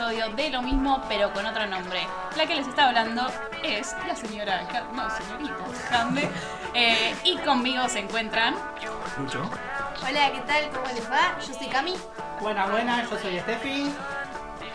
[0.00, 2.00] Episodio de lo mismo, pero con otro nombre.
[2.34, 3.26] La que les está hablando
[3.62, 4.62] es la señora,
[4.94, 5.54] no, señorita
[5.90, 6.26] Jande.
[6.72, 8.54] Eh, y conmigo se encuentran.
[9.18, 9.42] Mucho.
[10.00, 10.70] Hola, ¿qué tal?
[10.70, 11.38] ¿Cómo les va?
[11.46, 11.94] Yo soy Cami.
[12.40, 13.92] Buenas, buenas, yo soy Steffi.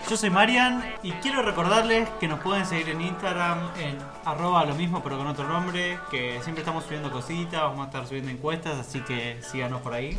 [0.07, 4.75] Yo soy Marian y quiero recordarles que nos pueden seguir en Instagram en arroba lo
[4.75, 8.77] mismo pero con otro nombre, que siempre estamos subiendo cositas, vamos a estar subiendo encuestas,
[8.77, 10.15] así que síganos por ahí.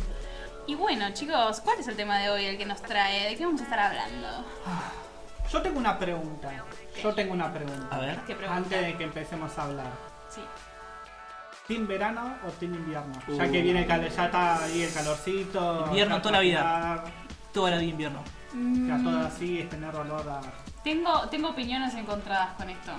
[0.67, 3.29] Y bueno, chicos, ¿cuál es el tema de hoy, el que nos trae?
[3.29, 4.27] ¿De qué vamos a estar hablando?
[5.51, 6.51] Yo tengo una pregunta.
[7.01, 7.95] Yo tengo una pregunta.
[7.95, 8.19] A ver.
[8.27, 8.57] ¿Qué pregunta?
[8.57, 9.87] Antes de que empecemos a hablar.
[10.29, 10.41] Sí.
[11.67, 13.13] ¿Team verano o team invierno?
[13.29, 13.51] Ya Uh.
[13.51, 15.85] que viene el cal- ya está ahí el calorcito.
[15.87, 17.03] Invierno toda la vida.
[17.53, 18.23] Toda la vida invierno.
[18.53, 20.41] Ya todo Mm, así es tener olor a.
[20.83, 22.91] Tengo, tengo opiniones encontradas con esto.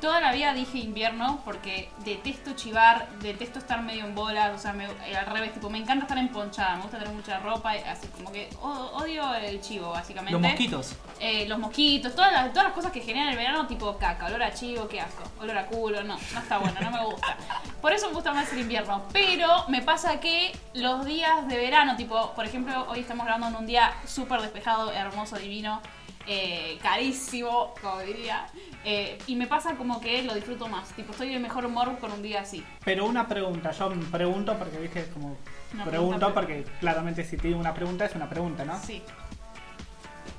[0.00, 4.74] Toda la vida dije invierno porque detesto chivar, detesto estar medio en bolas, o sea,
[4.74, 7.80] me- eh, al revés, tipo, me encanta estar emponchada, me gusta tener mucha ropa, y
[7.80, 10.32] así como que odio el chivo, básicamente.
[10.38, 10.92] Los mosquitos.
[11.18, 14.42] Eh, los mosquitos, todas las, todas las cosas que generan el verano, tipo caca, olor
[14.42, 17.36] a chivo, qué asco, olor a culo, no, no está bueno, no me gusta.
[17.80, 19.02] Por eso me gusta más el invierno.
[19.14, 23.56] Pero me pasa que los días de verano, tipo, por ejemplo, hoy estamos grabando en
[23.56, 25.80] un día súper despejado, hermoso, divino,
[26.26, 28.46] eh, carísimo, como diría.
[28.84, 30.88] eh, y me pasa como que lo disfruto más.
[30.90, 32.64] Tipo, estoy de mejor humor con un día así.
[32.84, 35.36] Pero una pregunta, yo pregunto porque viste como.
[35.74, 38.78] Una pregunto pregunta, porque claramente si te digo una pregunta es una pregunta, ¿no?
[38.80, 39.02] Sí,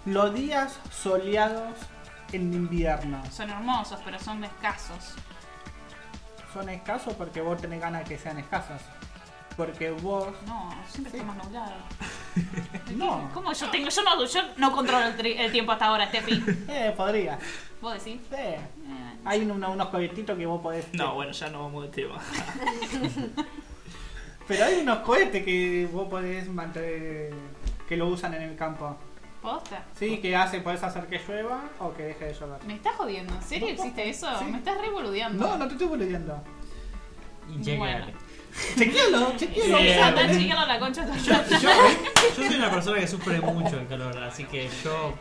[0.06, 1.78] Los días soleados
[2.32, 5.14] en invierno son hermosos, pero son escasos.
[6.54, 8.82] son escasos porque vos tenés ganas de que sean escasos.
[9.58, 10.28] Porque vos.
[10.46, 11.18] No, siempre Sí.
[11.18, 11.72] está más nublado.
[12.96, 13.30] No.
[13.34, 13.90] ¿Cómo yo tengo?
[13.90, 16.42] Yo no, yo no controlo el, tri- el tiempo hasta ahora, Steffi.
[16.70, 17.38] Eh, podría.
[17.82, 18.22] ¿Vos decís?
[18.30, 18.36] Sí.
[18.38, 18.60] Eh,
[19.26, 20.86] Hay un- unos cohetitos que vos podés.
[20.94, 22.22] No, bueno, ya no vamos de tema.
[24.48, 27.34] Pero hay unos cohetes que vos podés mantener.
[27.88, 28.96] que lo usan en el campo.
[29.42, 29.84] ¿Posta?
[29.96, 32.64] Sí, que hace, podés hacer que llueva o que deje de llover.
[32.66, 33.34] ¿Me estás jodiendo?
[33.34, 34.28] ¿En serio existe eso?
[34.40, 34.46] sí.
[34.46, 35.46] ¿Me estás revoludeando?
[35.48, 36.42] No, no te estoy boludeando.
[37.78, 38.06] Bueno.
[38.78, 39.78] Chequealo, chequealo.
[39.78, 41.70] Sí, Eh, la concha Yo, yo-
[42.38, 45.14] yo soy una persona que sufre mucho el calor, así que yo,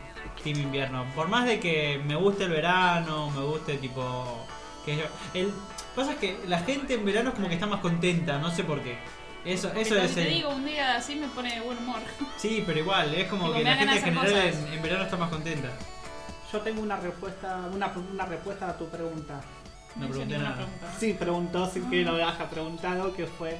[0.43, 1.05] team invierno.
[1.15, 4.45] Por más de que me guste el verano, me guste tipo...
[4.85, 5.03] Que yo,
[5.33, 5.51] el,
[5.95, 8.63] pasa es que la gente en verano es como que está más contenta, no sé
[8.63, 8.97] por qué.
[9.45, 11.77] Eso, eso Pero es si te el- digo un día así me pone de buen
[11.77, 11.99] humor.
[12.37, 15.17] Sí, pero igual, es como Tipo, que la gente en general en, en verano está
[15.17, 15.69] más contenta.
[16.51, 19.41] Yo tengo una respuesta, una, una respuesta a tu pregunta.
[19.99, 20.55] No pregunté nada.
[20.55, 20.95] pregunta.
[20.99, 23.57] Sí, preguntó sin que lo haya preguntado, que fue.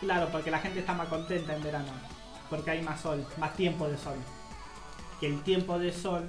[0.00, 1.92] Claro, porque la gente está más contenta en verano.
[2.48, 4.16] Porque hay más sol, más tiempo de sol.
[5.20, 6.28] Que el tiempo de sol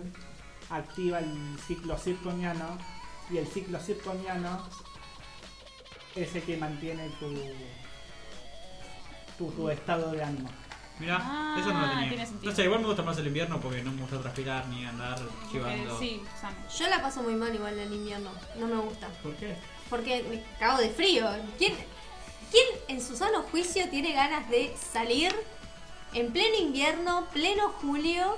[0.70, 2.78] activa el ciclo circoniano.
[3.30, 4.64] Y el ciclo circoniano
[6.16, 7.34] es el que mantiene tu,
[9.38, 10.50] tu, tu estado de ánimo.
[11.00, 12.10] Mirá, Ah, eso no lo tenía.
[12.10, 12.52] tiene sentido.
[12.52, 15.18] No sé, igual me gusta más el invierno porque no me gusta transpirar ni andar
[15.52, 15.98] chivando.
[16.00, 16.22] sí.
[16.78, 18.30] Yo la paso muy mal igual en invierno.
[18.58, 19.08] No me gusta.
[19.24, 19.56] ¿Por qué?
[19.90, 21.28] Porque me cago de frío.
[21.58, 21.74] ¿Quién,
[22.52, 25.34] ¿Quién en su sano juicio tiene ganas de salir
[26.14, 28.38] en pleno invierno, pleno julio?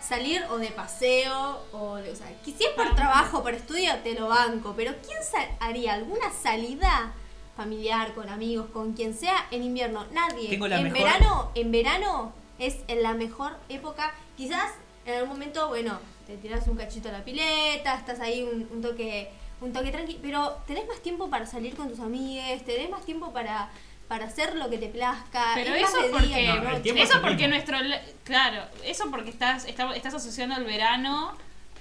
[0.00, 3.94] Salir o de paseo o, de- o sea, que si es por trabajo, por estudio,
[4.02, 4.74] te lo banco.
[4.76, 7.14] Pero ¿quién sa- haría alguna salida
[7.56, 10.06] familiar, con amigos, con quien sea en invierno?
[10.12, 10.48] Nadie.
[10.48, 14.12] Tengo la en mejor- verano, en verano es en la mejor época.
[14.36, 14.70] Quizás
[15.04, 18.80] en algún momento, bueno, te tiras un cachito a la pileta, estás ahí un, un
[18.82, 23.04] toque, un toque tranqui, pero tenés más tiempo para salir con tus amigues, tenés más
[23.04, 23.68] tiempo para,
[24.08, 25.52] para hacer lo que te plazca.
[25.54, 26.70] Pero eso porque, día, No,
[27.02, 27.48] eso porque mismo.
[27.48, 27.78] nuestro,
[28.24, 31.32] claro, eso porque estás, está- estás asociando el verano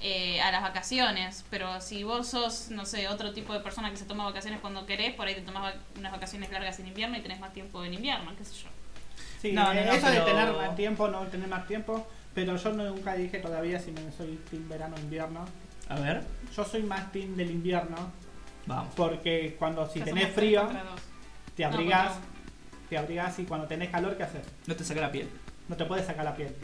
[0.02, 3.98] eh, a las vacaciones, pero si vos sos, no sé, otro tipo de persona que
[3.98, 7.18] se toma vacaciones cuando querés, por ahí te tomas vac- unas vacaciones largas en invierno
[7.18, 8.70] y tenés más tiempo en invierno, qué sé yo.
[9.42, 12.08] Sí, No, no, eh, no, eso de pero- tener más tiempo, no tener más tiempo.
[12.34, 15.46] Pero yo no- nunca dije todavía si me soy team verano o invierno.
[15.90, 16.24] A ver,
[16.56, 17.98] Yo soy más team del invierno.
[18.66, 18.94] vamos.
[18.96, 20.70] Porque cuando si Ya tenés frío,
[21.56, 22.14] te No, abrigás.
[22.90, 24.46] te abrigás y cuando tenés calor, ¿qué haces?
[24.66, 25.30] No te saca la piel.
[25.68, 26.56] No te puedes sacar la piel.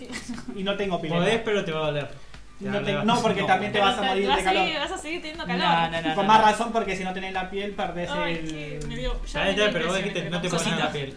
[0.55, 1.43] Y no tengo Podés, pileta.
[1.43, 2.09] pero te va a doler.
[2.59, 4.63] No, te- no, porque también te vas a morir vas de calor.
[4.65, 5.59] seguir- vas a seguir teniendo calor.
[5.67, 6.11] No, no, no.
[6.11, 6.45] Y con no, más no.
[6.47, 8.33] razón porque si no tenés la piel perdés Ay,
[8.81, 8.87] el...
[8.87, 11.13] me dio- ya me dio pero vos dijiste no te pones la piel.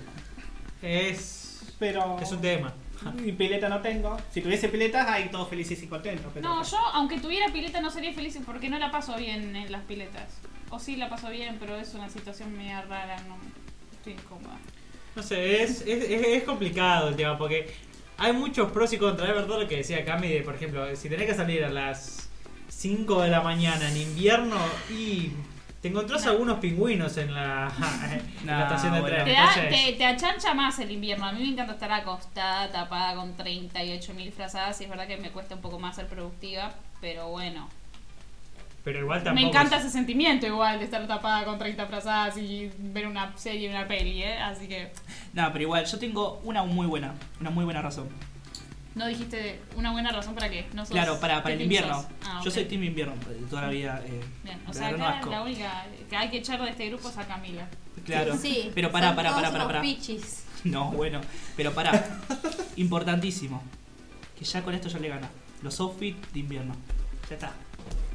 [0.82, 1.62] Es.
[1.78, 2.18] Pero...
[2.20, 2.72] Es un tema.
[3.14, 4.18] Mi pileta no tengo.
[4.30, 6.30] Si tuviese piletas, ahí todos felices y contentos.
[6.34, 9.72] Pero No, yo aunque tuviera pileta no sería feliz porque no la paso bien en
[9.72, 10.24] las piletas.
[10.68, 13.36] O sí la paso bien, pero es una situación media rara, no
[13.92, 14.58] estoy incómoda.
[15.16, 17.74] No sé, es, es, es- es complicado el tema porque
[18.20, 19.28] hay muchos pros y contras.
[19.28, 22.28] Es verdad lo que decía Cami, de, por ejemplo, si tenés que salir a las
[22.68, 24.56] 5 de la mañana en invierno
[24.90, 25.32] y
[25.82, 26.32] te encontrás No.
[26.32, 27.72] algunos pingüinos en la,
[28.40, 29.24] en la No, estación de tren.
[29.24, 31.24] Te, da, Entonces, te, te achancha más el invierno.
[31.26, 35.30] A mí me encanta estar acostada, tapada con 38.000 frazadas y es verdad que me
[35.30, 37.68] cuesta un poco más ser productiva, pero bueno.
[38.84, 39.42] Pero igual tampoco.
[39.42, 43.68] Me encanta ese sentimiento igual de estar tapada con 30 frazadas y ver una serie,
[43.70, 44.38] una peli, ¿eh?
[44.38, 44.90] Así que
[45.32, 48.08] No, pero igual, yo tengo una muy buena, una muy buena razón.
[48.94, 50.66] no dijiste una buena razón para qué.
[50.74, 52.04] No sos- Claro, para, para ¿qué el invierno.
[52.24, 54.02] Ah, Yo soy team invierno, de toda la vida.
[54.04, 57.16] eh, Bien, o sea, acá la única que hay que echar de este grupo es
[57.18, 57.68] a Camila.
[58.04, 58.36] Claro.
[58.36, 59.80] Sí, pero pará, son pará, pará, pará, pará.
[59.82, 60.44] pichis.
[60.64, 61.20] No, bueno,
[61.56, 62.18] pero pará.
[62.76, 63.62] Importantísimo.
[64.38, 65.28] Que ya con esto ya le gana.
[65.62, 66.74] Los outfits de invierno.
[67.28, 67.52] Ya está.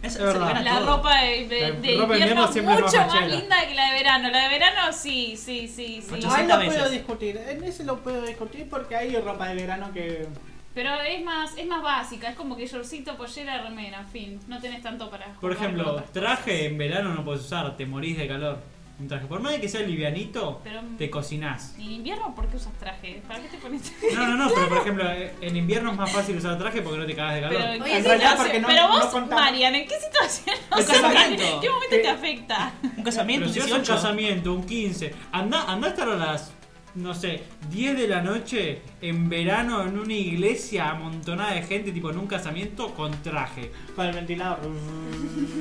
[0.01, 0.61] Es verdad.
[0.63, 0.97] La todo.
[0.97, 3.25] ropa de, de- La de ropa de invierno es más mucho más fachera.
[3.27, 4.29] linda que la de verano.
[4.29, 6.13] La de verano sí, sí, sí, sí.
[6.13, 7.37] Ahí 80 lo puedo discutir.
[7.37, 10.27] En ese lo puedo discutir porque hay ropa de verano que...
[10.73, 14.39] Pero es más, es más básica, es como que shortcito, pollera, remera, en fin.
[14.47, 18.27] No tenés tanto para Por ejemplo, traje en verano no puedes usar, te morís de
[18.27, 18.59] calor.
[18.97, 21.63] Un traje, por más de que sea livianito, Pero- te cocinás.
[21.63, 21.79] cosas.
[21.79, 23.21] ¿Y en invierno por qué usas traje?
[23.27, 26.09] ¿Para qué te pones No, no, no, pero por ejemplo, eh, en invierno es más
[26.11, 27.57] fácil usar traje porque no te cagas de calor.
[27.59, 28.37] Pero, ¿en Oye, qué en realidad situación?
[28.47, 29.35] porque no- Pero vos, no.
[29.35, 30.55] Marian, ¿en qué situación?
[30.85, 31.43] Sea, casamiento.
[31.55, 32.73] ¿En qué momento te afecta?
[32.97, 33.93] Un casamiento, Pero un si es un 18.
[33.95, 36.51] casamiento, un 15, anda, anda a estar a las,
[36.95, 42.09] no sé, 10 de la noche en verano en una iglesia amontonada de gente, tipo
[42.09, 43.71] en un casamiento con traje.
[43.95, 44.59] Con el ventilador.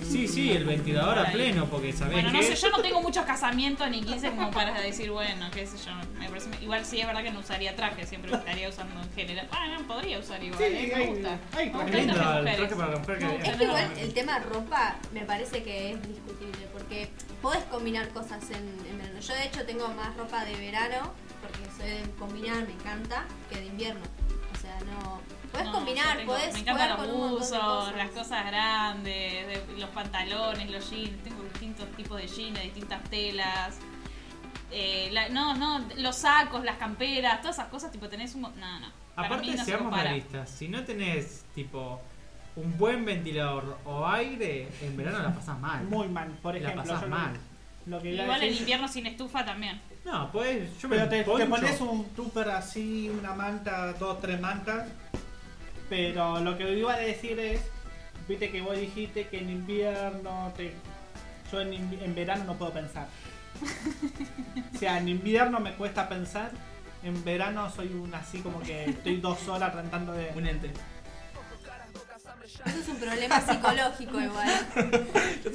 [0.08, 3.00] Sí, sí, el ventilador a pleno, porque sabés Bueno, no que sé, yo no tengo
[3.02, 5.92] muchos casamientos ni 15 como para decir, bueno, qué sé yo.
[6.18, 9.48] Me parece, igual sí es verdad que no usaría traje, siempre estaría usando en general.
[9.50, 11.38] Bueno, podría usar igual, Sí, eh, me hay- gusta.
[11.56, 12.56] hay Me lindo las el mujeres.
[12.58, 13.48] traje para la mujer que No, es.
[13.48, 17.08] Es que igual el tema ropa me parece que es discutible porque
[17.42, 19.20] podés combinar cosas en, en verano.
[19.20, 21.12] Yo de hecho tengo más ropa de verano
[21.76, 24.00] porque soy de combinar, me encanta, que de invierno.
[24.52, 25.20] O sea, no...
[25.52, 27.96] Podés No, combinar, tengo- podés Me encantan con los buzos, cosas.
[27.96, 31.22] las cosas grandes, de- los pantalones, los jeans.
[31.22, 33.76] Tengo distintos tipos de jeans, de distintas telas.
[34.72, 38.42] Eh, la- no, no, los sacos, las camperas, todas esas cosas, tipo, tenés un...
[38.42, 38.50] No,
[38.80, 38.88] no.
[39.16, 42.00] Aparte, no se seamos realistas, si no tenés tipo
[42.56, 45.84] un buen ventilador o aire, en verano la pasas mal.
[45.84, 46.30] Muy mal.
[46.42, 47.32] Por la ejemplo, pasas yo mal.
[47.86, 49.80] lo que Igual en invierno sin estufa también.
[50.04, 51.48] No, pues yo me Pero te, te poncho.
[51.48, 54.86] pones un tupper así, una manta, dos, tres mantas.
[55.88, 57.60] Pero lo que iba a decir es,
[58.28, 60.74] viste que vos dijiste que en invierno te...
[61.50, 63.06] Yo en, invi- en verano no puedo pensar.
[64.74, 66.50] O sea, en invierno me cuesta pensar.
[67.02, 70.30] En verano soy un así como que estoy dos horas tratando de...
[70.34, 70.70] Un ente.
[72.66, 74.66] Eso es un problema psicológico igual.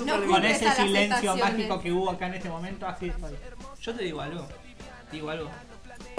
[0.06, 3.36] No Con ese silencio mágico que hubo acá en este momento, así estoy.
[3.82, 4.48] Yo te digo algo.
[5.10, 5.50] Te digo algo.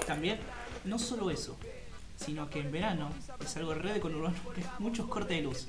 [0.06, 0.40] También,
[0.84, 1.56] no solo eso,
[2.16, 3.10] sino que en verano
[3.42, 5.68] es algo re de conurbano que es muchos cortes de luz.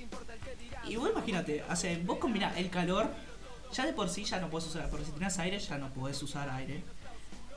[0.88, 3.10] Y vos imagínate, o sea, vos combinás el calor,
[3.72, 6.22] ya de por sí ya no puedes usar, porque si tenés aire ya no podés
[6.24, 6.84] usar aire.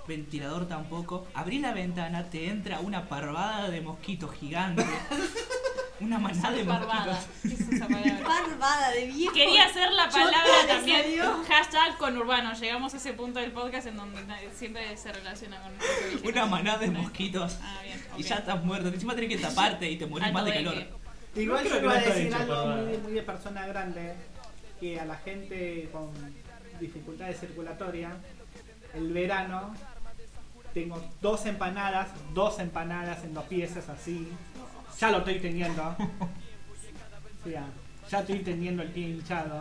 [0.06, 1.26] Ventilador tampoco.
[1.33, 4.85] Abrí la ventana, te entra una parvada de mosquitos gigantes.
[6.00, 7.06] Una manada de Barbada.
[7.06, 7.28] mosquitos.
[7.42, 8.28] ¿Qué es esa palabra?
[8.28, 9.32] Barbada de viejo.
[9.32, 11.04] Quería hacer la palabra ¿en también.
[11.48, 12.52] Hashtag conurbano.
[12.54, 14.20] Llegamos a ese punto del podcast en donde
[14.54, 15.72] siempre se relaciona con.
[16.28, 17.58] Una manada de mosquitos.
[17.62, 18.00] Ah, bien.
[18.16, 18.88] Y ya estás muerto.
[18.88, 20.74] Encima tenés que taparte y te morís Alto más de calor.
[21.36, 24.14] Igual No yo iba a decir dicho algo muy, muy de persona grande,
[24.80, 26.10] que a la gente con
[26.80, 28.12] dificultades circulatorias,
[28.94, 29.74] el verano,
[30.72, 34.28] tengo dos empanadas, dos empanadas en dos piezas así,
[34.98, 35.96] ya lo estoy teniendo.
[37.44, 37.64] Sea,
[38.10, 39.60] ya estoy teniendo el pie hinchado.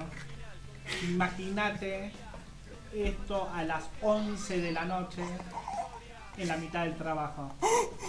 [1.04, 2.12] Imagínate
[2.94, 5.22] esto a las 11 de la noche
[6.38, 7.54] en la mitad del trabajo.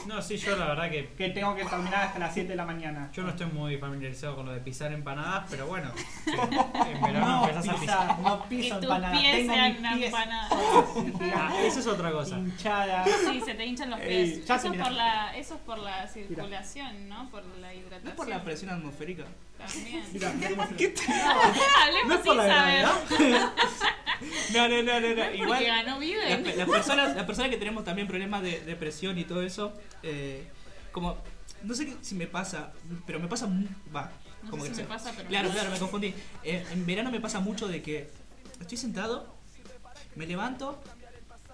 [0.06, 2.64] No, sí, yo la verdad que Que tengo que terminar hasta las 7 de la
[2.64, 3.10] mañana.
[3.12, 5.90] yo no estoy muy familiarizado con lo de pisar empanadas, pero bueno,
[6.24, 6.30] sí,
[6.92, 8.16] en verano No empezás a pisar.
[8.16, 9.20] pisa, no Que piso tus empanadas.
[9.20, 10.46] pies Tengo sean mis una pies empanada.
[10.48, 12.38] así, Ah, eso es otra cosa.
[12.38, 13.08] hinchadas.
[13.30, 14.38] Sí, se te hinchan los pies.
[14.38, 17.30] eso, es por la, eso es por la circulación, ¿no?
[17.30, 18.04] Por la hidratación.
[18.04, 19.24] ¿No es por la presión atmosférica?
[19.58, 20.04] También.
[20.12, 20.94] Mira, se-
[21.82, 22.92] Hablemos No es por la gravedad.
[24.54, 25.14] No, no, no, no, no.
[25.23, 25.64] Porque Igual.
[25.64, 26.42] ganó Las, Biden.
[26.44, 30.46] pe- las personas, las personas que tenemos también problemas de depresión y todo eso, eh,
[30.92, 31.18] como
[31.62, 32.73] no sé qué- si me pasa,
[33.06, 33.46] pero me pasa.
[33.94, 36.14] Va, No como sé que si me pasa, pero Claro, claro, me confundí.
[36.42, 38.08] Eh, en verano me pasa mucho de que
[38.61, 39.34] estoy sentado,
[40.14, 40.82] me levanto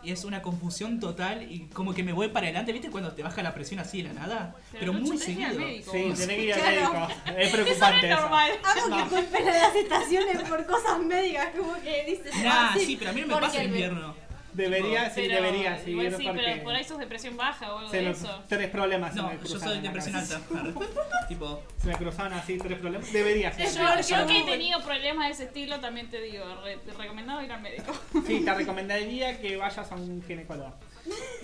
[0.04, 2.90] es una confusión total y como que me voy para adelante, ¿viste?
[2.90, 5.54] Cuando te baja la presión así de la nada, pero, no muy seguido.
[5.54, 6.92] médico, Sí, tenés que ir al Claro.
[6.92, 7.08] médico.
[7.38, 8.20] Es Eso no preocupante es eso.
[8.22, 8.50] normal.
[8.64, 12.34] Amo que culpen a las estaciones por cosas médicas, como que dices.
[12.42, 14.14] Nah, ah, sí, pero a mí no me pasa en el- invierno.
[14.52, 17.78] Debería, sí, Pero debería igual seguir sí, porque pero por ahí sos depresión baja o
[17.78, 18.42] algo se de eso.
[18.48, 20.40] tres problemas se No, me yo soy depresión alta.
[21.28, 23.12] tipo, Se me cruzaron así tres problemas.
[23.12, 23.68] Debería ser.
[23.72, 27.42] Yo, yo que he tenido problemas de ese estilo, también te digo, re- te recomendado
[27.42, 27.92] ir al médico.
[28.26, 30.74] Sí, te recomendaría que vayas a un ginecólogo.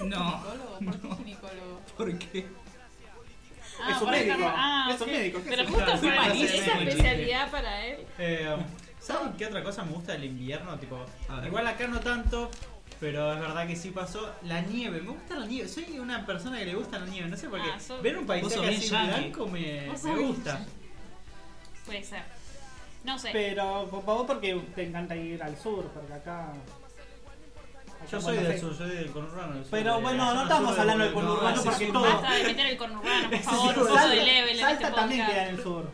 [0.05, 0.43] no.
[0.43, 0.79] ¿Ginecólogo?
[0.85, 1.81] ¿Por qué ginecólogo?
[1.97, 2.47] ¿Por qué?
[3.83, 4.35] Ah, Es un médico.
[4.55, 8.07] Ah, Es un médico, ¿qué Pero justo Claro, sí, ahí, parece esa especialidad para él.
[8.19, 8.57] Eh,
[8.99, 10.77] ¿Saben qué otra cosa me gusta del invierno?
[10.79, 11.05] Tipo,
[11.47, 12.51] igual acá no tanto,
[13.01, 14.33] pero es verdad que sí pasó.
[14.43, 15.69] La nieve, me gusta la nieve.
[15.69, 17.69] Soy una persona que le gusta la nieve, no sé por qué.
[17.75, 19.09] Ah, sos- Ver un sos paisaje bien así yankee.
[19.21, 20.67] blanco me, Vos me bien gusta.
[21.85, 22.23] Puede ser.
[23.05, 23.31] No sé.
[23.33, 26.49] Pero por favor porque te encanta ir al sur, porque acá...
[26.51, 26.55] acá
[28.11, 29.55] Yo soy Buenos del Aires- sur, soy del conurbano.
[29.55, 31.85] del sur, Pero de bueno, no zona estamos sur hablando del no, conurbano ese porque
[31.87, 31.93] sur.
[31.93, 34.87] todo- Basta de meter el conurbano, por favor, un poco Salta- de level en Salta
[34.87, 35.91] este también queda en el sur.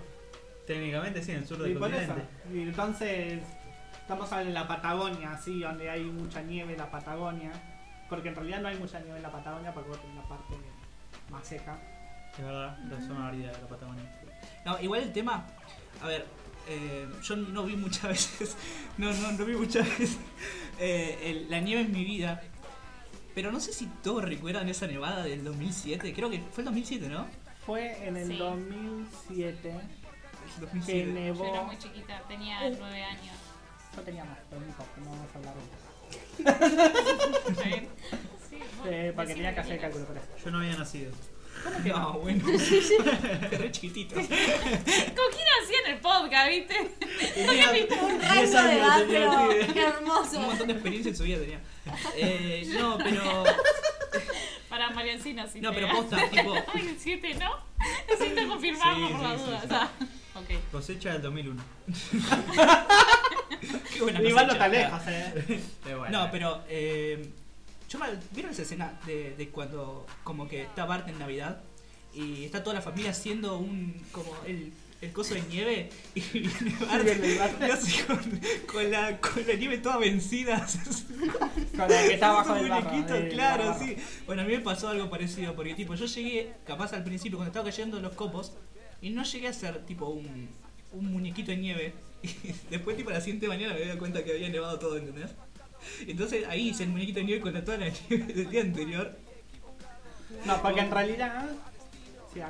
[0.66, 2.06] Técnicamente sí, en el sur Y del por eso.
[2.14, 2.32] continente.
[2.54, 3.42] Y entonces
[4.14, 7.52] estamos en la Patagonia, así, donde hay mucha nieve en la Patagonia.
[8.08, 10.54] Porque en realidad no hay mucha nieve en la Patagonia porque vos tenés una parte
[11.30, 11.78] más seca.
[12.36, 14.04] Es verdad, la zona árida de la Patagonia.
[14.64, 15.46] No, igual el tema,
[16.02, 16.26] a ver,
[16.68, 18.56] eh, yo no vi muchas veces,
[18.98, 20.18] no, no, no vi muchas veces
[20.78, 22.42] eh, el- la nieve en mi vida,
[23.34, 27.08] pero no sé si todos recuerdan esa nevada del 2007, creo que fue el 2007,
[27.08, 27.26] ¿no?
[27.64, 28.36] Fue en el Sí.
[28.36, 29.80] 2007 El
[30.54, 31.06] que 2007.
[31.06, 31.44] Yo nevó.
[31.46, 33.36] era muy chiquita, tenía nueve años.
[33.96, 37.62] Yo tenía más, pero no importa, no vamos a hablar de eso.
[37.62, 38.56] Sí,
[38.86, 40.44] Eh, porque tenía que hacer el cálculo eso.
[40.44, 41.12] Yo no había nacido.
[41.84, 42.44] No, bueno,
[43.50, 44.18] re chiquititos.
[44.18, 46.74] ¿Con quién hacía en el podcast, viste?
[48.00, 49.48] Un rango de edad, tenía pero.
[49.50, 50.40] Un hermoso.
[50.40, 51.60] montón de experiencia en su vida tenía.
[52.16, 53.44] Eh, no, pero.
[54.68, 55.60] Para Mariancina, sí.
[55.60, 56.54] No, te- pero posta, tipo.
[56.54, 57.50] 2007, ¿no?
[58.08, 59.60] Necesito confirmarlo Sí, por la sí, duda.
[59.60, 59.90] sí, o sea,
[60.34, 60.50] ok.
[60.72, 61.62] Cosecha del 2001.
[64.06, 65.60] Qué buena Igual no te alejas, eh.
[65.84, 66.24] Bueno.
[66.24, 67.30] No, pero eh,
[67.88, 67.98] yo
[68.32, 71.60] ¿vieron esa escena de, de cuando como que está Bart en Navidad
[72.14, 76.76] y está toda la familia haciendo un como el, el coso de nieve y viene
[77.38, 78.18] Bart, y hace con,
[78.66, 80.66] con la, con la nieve toda vencida.
[81.76, 82.90] Con el que está abajo del barro.
[82.90, 83.84] muñequito, claro, barro.
[83.84, 83.96] sí.
[84.26, 87.50] Bueno, a mí me pasó algo parecido porque tipo yo llegué capaz al principio cuando
[87.50, 88.52] estaba cayendo los copos
[89.00, 90.48] y no llegué a hacer tipo un,
[90.92, 94.32] un muñequito de nieve y después tipo a la siguiente mañana me di cuenta que
[94.32, 95.30] había nevado todo, ¿entendés?
[96.06, 99.16] Entonces ahí hice el muñequito de nieve con la toda la nieve del día anterior.
[100.44, 101.46] No, porque en realidad.
[102.32, 102.40] sí,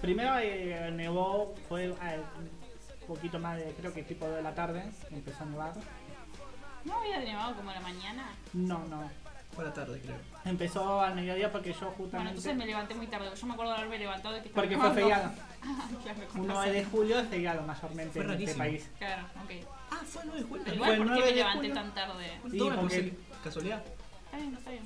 [0.00, 4.82] primero eh, nevó, fue eh, un poquito más de, creo que tipo de la tarde,
[5.10, 5.74] empezó a nevar.
[6.84, 8.30] ¿No había nevado como a la mañana?
[8.54, 9.10] No, no.
[9.54, 10.16] Fue a la tarde, creo.
[10.44, 12.28] Empezó al mediodía porque yo Bueno, justamente.
[12.30, 13.28] entonces me levanté muy tarde.
[13.38, 15.30] Yo me acuerdo de haberme levantado y que porque fue feriado.
[15.62, 16.72] Ah, claro, con 1 razón.
[16.72, 18.58] de julio es feriado mayormente Fue en este rarísimo.
[18.64, 18.90] país.
[18.98, 19.50] Claro, ok.
[19.90, 20.64] Ah, fue el 9 de julio.
[20.64, 21.74] Pero Fue igual, el ¿por 9 qué me de levanté julio.
[21.74, 22.40] tan tarde?
[22.50, 23.14] Sí, una porque-
[23.44, 23.84] casualidad.
[24.24, 24.82] Está bien, está bien.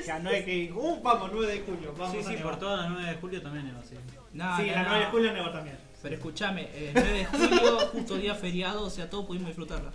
[0.00, 0.72] O sea, no es que.
[0.76, 1.94] ¡Uh, vamos, 9 de julio!
[1.98, 2.42] Vamos Sí, a sí, nevar.
[2.52, 3.94] por toda la 9 de julio también nevó, sí.
[4.34, 4.88] No, Sí, no, la no.
[4.90, 5.78] 9 de julio nevó también.
[6.00, 9.90] Pero escúchame, el 9 de julio, justo día feriado, o sea, todos pudimos disfrutarla.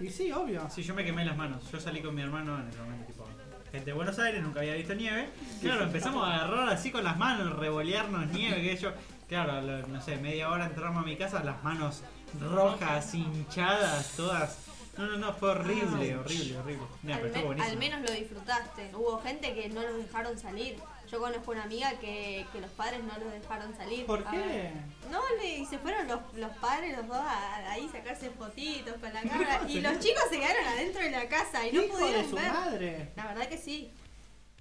[0.00, 0.68] Y sí, obvio.
[0.70, 1.62] Sí, yo me quemé las manos.
[1.72, 3.24] Yo salí con mi hermano en el momento, tipo,
[3.72, 5.28] gente de Buenos Aires, nunca había visto nieve.
[5.60, 8.92] Claro, empezamos a agarrar así con las manos, revolearnos nieve, que yo.
[9.28, 12.02] Claro, lo- no sé, media hora entramos a mi casa, las manos
[12.40, 14.58] rojas, hinchadas, todas.
[14.96, 16.86] No, no, no, fue horrible, horrible, horrible.
[17.02, 17.72] Mira, Al, pero estuvo buenísimo.
[17.72, 18.90] al menos lo disfrutaste.
[18.94, 20.76] Hubo gente que no los dejaron salir.
[21.10, 24.06] Yo conozco una amiga que, que los padres no los dejaron salir.
[24.06, 24.38] ¿Por A qué?
[24.38, 24.72] ver.
[25.10, 29.12] No, le, y se fueron los, los padres, los dos, a, ahí sacarse fotitos con
[29.12, 29.60] la cámara.
[29.68, 32.36] y los chicos se quedaron adentro de la casa y no Hijo de pudieron su
[32.36, 32.52] ver.
[32.52, 33.08] madre.
[33.16, 33.90] La verdad que sí.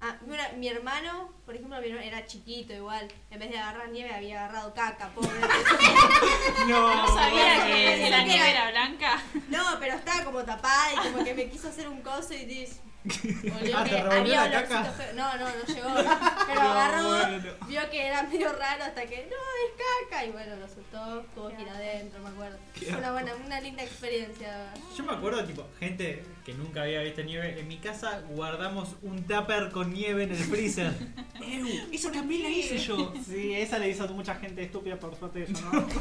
[0.02, 3.08] Ah, mira, mi hermano, por ejemplo, mi hermano era chiquito igual.
[3.32, 5.30] En vez de agarrar nieve había agarrado caca, pobre.
[6.68, 9.24] No sabía bueno, que la nieve era- era blanca.
[9.50, 12.82] No, pero estaba como tapada y como que me quiso hacer un coso y dice.
[13.06, 15.14] Olió Ah, que ¿te revolvió había olorcito feo.
[15.16, 15.96] No, no, no llegó.
[16.48, 19.36] Pero agarró, bueno, vio que era medio raro hasta que, no,
[19.66, 20.26] es caca.
[20.26, 22.58] Y bueno, lo soltó, tuvo que ir adentro, me acuerdo.
[22.74, 24.74] Fue una buena, una linda experiencia.
[24.98, 27.60] Yo me acuerdo, tipo, gente que nunca había visto nieve.
[27.60, 30.94] En mi casa guardamos un tupper con nieve en el freezer.
[31.42, 33.14] Ew, eso también la hice yo.
[33.26, 35.88] Sí, esa le hizo mucha gente estúpida, por suerte yo no.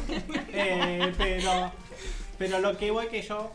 [0.57, 1.71] Eh, pero,
[2.37, 3.51] pero lo que igual que yo,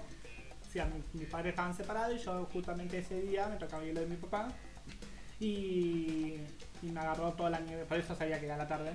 [0.70, 3.92] o sea, mi- mis padres estaban separados y yo justamente ese día me tocaba ir
[3.92, 4.48] lo de mi papá.
[5.40, 6.36] Y
[6.82, 7.84] y me agarró toda la nieve.
[7.84, 8.92] Por eso sabía que era la tarde.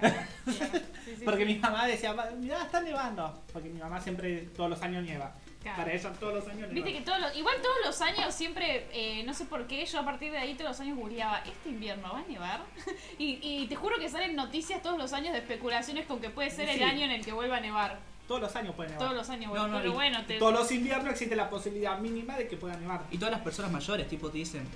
[1.04, 1.54] Sí, sí, Porque sí.
[1.54, 3.42] mi mamá decía, "Va, mirá, está nevando.
[3.52, 5.34] Porque mi mamá siempre, todos los años nieva.
[5.62, 5.78] Claro.
[5.78, 6.72] Para ella todos los años nieva.
[6.74, 10.00] Viste que todos los, igual todos los años siempre, eh, no sé por qué, yo
[10.00, 12.60] a partir de ahí todos los años googleaba, ¿este invierno va a nevar?
[13.18, 16.50] y, y te juro que salen noticias todos los años de especulaciones con que puede
[16.50, 17.98] ser el año en el que vuelva a nevar.
[18.30, 19.02] Todos los años puede nevar.
[19.08, 20.38] Todos los años, No, no, pero y- bueno, te...
[20.38, 23.02] Todos los inviernos existe la posibilidad mínima de que pueda nevar.
[23.10, 24.68] Y todas las personas mayores, tipo, te dicen,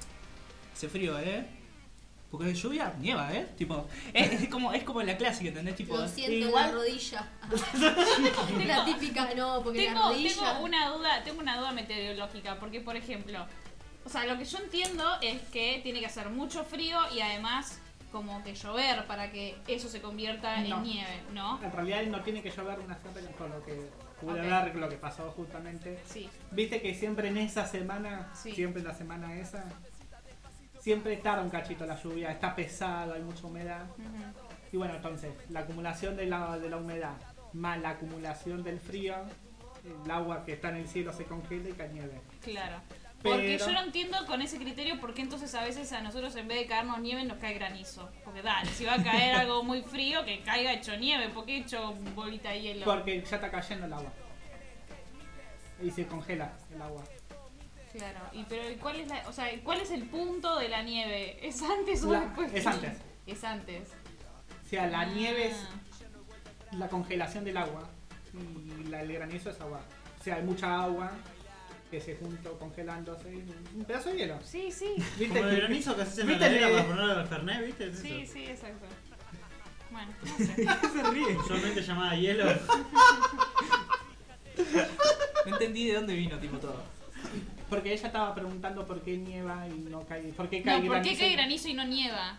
[0.74, 1.46] hace frío, ¿eh?
[2.32, 3.46] Porque de lluvia, nieva, ¿eh?
[3.56, 5.76] Tipo, es, es como, es como la clásica, ¿entendés?
[5.76, 7.28] Tipo, Lo siento igual- en la rodilla.
[8.66, 10.28] la típica, no, porque la Tengo, rodilla.
[10.34, 13.46] tengo una duda, tengo una duda meteorológica, porque por ejemplo,
[14.04, 17.78] o sea, lo que yo entiendo es que tiene que hacer mucho frío y además
[18.14, 20.76] como que llover para que eso se convierta No.
[20.76, 21.60] en nieve, ¿no?
[21.60, 23.74] En realidad no tiene que llover una cierta con lo que
[24.20, 24.46] pude Ok.
[24.46, 25.98] ver, lo que pasó justamente.
[26.06, 26.30] Sí.
[26.52, 28.52] Viste que siempre en esa semana, Sí.
[28.52, 29.64] siempre en la semana esa,
[30.78, 33.84] siempre tarda un cachito la lluvia, está pesado, hay mucha humedad.
[34.70, 37.14] Y bueno, entonces, la acumulación de la, de la humedad
[37.52, 39.14] más la acumulación del frío,
[40.04, 42.20] el agua que está en el cielo se congela y cae nieve.
[42.42, 42.76] Claro.
[43.24, 46.46] Porque yo no entiendo con ese criterio por qué entonces a veces a nosotros en
[46.46, 48.10] vez de caernos nieve nos cae granizo.
[48.24, 51.94] Porque dale, si va a caer algo muy frío, que caiga hecho nieve, porque hecho
[52.14, 52.84] bolita de hielo.
[52.84, 54.12] Porque ya está cayendo el agua.
[55.82, 57.02] Y se congela el agua.
[57.92, 60.82] Claro, y pero ¿y cuál es la, o sea, cuál es el punto de la
[60.82, 61.38] nieve?
[61.46, 62.52] ¿Es antes o La- después?
[62.52, 62.92] es antes.
[63.26, 63.88] Es antes.
[64.64, 67.88] O sea, la nieve es Ah, la congelación del agua
[68.34, 69.80] y la, el granizo es agua.
[70.20, 71.12] O sea, hay mucha agua
[71.94, 73.32] que se juntó congelándose.
[73.32, 73.44] y
[73.76, 74.38] Un pedazo de hielo.
[74.44, 74.94] Sí, sí.
[75.18, 75.38] ¿Viste?
[75.38, 77.86] Como el granizo que haces en la ¿Viste heladera para ponerlo al Fernet, ¿viste?
[77.88, 78.32] Es Sí, eso.
[78.32, 78.86] sí, exacto.
[79.92, 80.54] Bueno, no sé.
[80.56, 81.36] se ríe.
[81.36, 82.44] Usualmente llamada hielo.
[85.46, 86.82] no entendí de dónde vino, tipo, todo.
[87.70, 90.22] Porque ella estaba preguntando por qué nieva y no cae.
[90.32, 91.20] ¿Por qué cae No, ¿por qué granizo?
[91.20, 92.38] cae granizo y no nieva?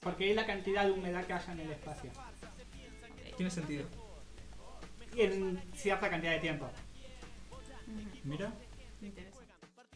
[0.00, 2.10] Porque es la cantidad de humedad que haya en el espacio.
[3.36, 3.86] Tiene sentido.
[5.14, 6.68] Y en cierta cantidad de tiempo.
[8.24, 8.52] Mira.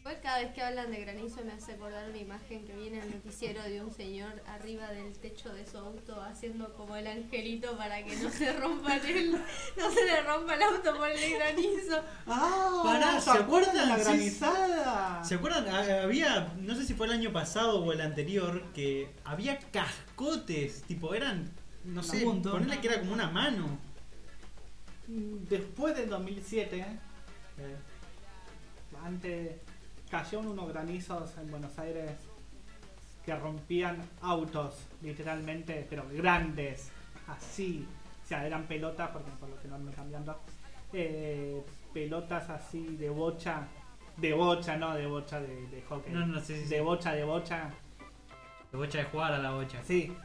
[0.01, 3.03] Igual cada vez que hablan de granizo me hace acordar una imagen que viene en
[3.03, 7.77] el noticiero de un señor arriba del techo de su auto haciendo como el angelito
[7.77, 12.03] para que no se rompa el, no se le rompa el auto por el granizo.
[12.25, 12.81] ¡Ah!
[12.83, 13.75] Pará, ¿se acuerdan?
[13.75, 15.23] de la granizada?
[15.23, 15.67] ¿Se acuerdan?
[15.67, 20.81] Ah, Había, no sé si fue el año pasado o el anterior, que había cascotes,
[20.83, 21.51] tipo, eran,
[21.85, 23.77] no sé, ponerle que era como una mano.
[25.07, 26.85] Después del 2007,
[27.57, 27.75] eh,
[29.03, 29.57] antes
[30.09, 32.11] cayeron unos granizos en Buenos Aires
[33.25, 36.91] que rompían autos, literalmente, pero grandes,
[37.27, 37.87] así.
[38.23, 40.39] O sea, eran pelotas, porque por lo que no me cambiando,
[40.93, 41.61] eh,
[41.93, 43.67] pelotas así de bocha,
[44.17, 46.13] de bocha, no de bocha de, de hockey.
[46.13, 46.69] No, no, sí, sí, sí.
[46.69, 47.71] De bocha, de bocha,
[48.71, 49.83] De bocha de jugar a la bocha.
[49.83, 50.15] Sí,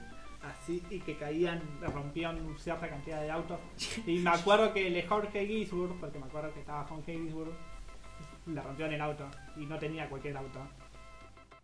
[0.51, 3.59] así y que caían, rompían cierta cantidad de autos.
[4.07, 7.53] Y me acuerdo que el Jorge Gisburg, porque me acuerdo que estaba Jorge Gisburg,
[8.47, 10.61] le rompió en el auto y no tenía cualquier auto.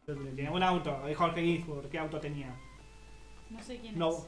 [0.04, 2.54] Tenía un auto, el Jorge Gisburg, ¿qué auto tenía?
[3.50, 4.26] No sé quién No, es.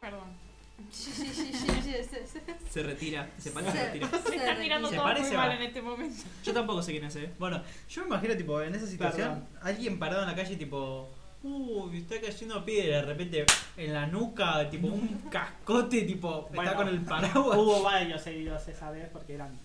[0.00, 0.48] Perdón.
[0.90, 2.40] Sí, sí, sí, sí, sí, sí, sí.
[2.70, 4.08] Se retira, se para y se retira.
[4.08, 6.24] Se están mirando ¿Se parece muy mal en este momento.
[6.44, 7.34] Yo tampoco sé quién es, eh.
[7.36, 9.58] Bueno, yo me imagino, tipo, en esa situación, Perdón.
[9.60, 11.10] alguien parado en la calle, tipo,
[11.42, 13.46] uy, está cayendo piedra, de repente
[13.76, 17.58] en la nuca, tipo, un cascote, tipo, Bueno, está con el paraguas.
[17.58, 19.58] hubo varios heridos esa vez porque eran.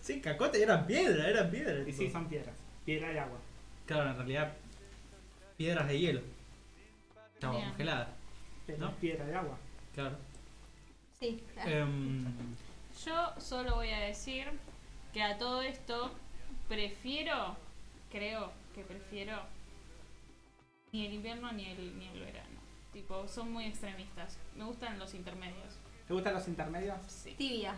[0.00, 1.88] Sí, cascote, eran piedra, eran piedra.
[1.88, 3.38] Y sí, son piedras, piedra y agua.
[3.86, 4.52] Claro, en realidad,
[5.56, 6.20] piedras de hielo.
[7.34, 7.68] Estaba Bien.
[7.70, 8.08] congelada,
[8.66, 8.92] Pero ¿No?
[8.96, 9.58] piedra y agua.
[9.94, 10.16] claro.
[11.18, 11.70] Sí, claro.
[11.70, 12.24] Em,
[13.04, 14.46] Yo solo voy a decir
[15.12, 16.10] que a todo esto
[16.68, 17.56] prefiero,
[18.10, 19.36] creo que prefiero
[20.92, 22.60] ni el invierno ni el, ni el verano.
[22.92, 24.38] Tipo, son muy extremistas.
[24.56, 25.78] Me gustan los intermedios.
[26.08, 26.98] ¿Te gustan los intermedios?
[27.06, 27.34] Sí.
[27.38, 27.74] Tibia.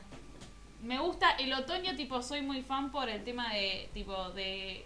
[0.83, 4.85] Me gusta el otoño, tipo, soy muy fan por el tema de, tipo, de...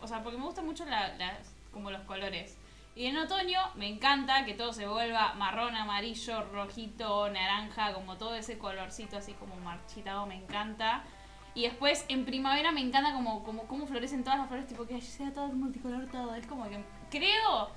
[0.00, 2.56] O sea, porque me gustan mucho la- las, como los colores.
[2.96, 8.34] Y en otoño me encanta que todo se vuelva marrón, amarillo, rojito, naranja, como todo
[8.34, 11.04] ese colorcito así como marchitado, me encanta.
[11.54, 15.00] Y después en primavera me encanta como, como, como florecen todas las flores, tipo que
[15.00, 16.34] sea todo multicolor todo.
[16.34, 17.70] Es como que creo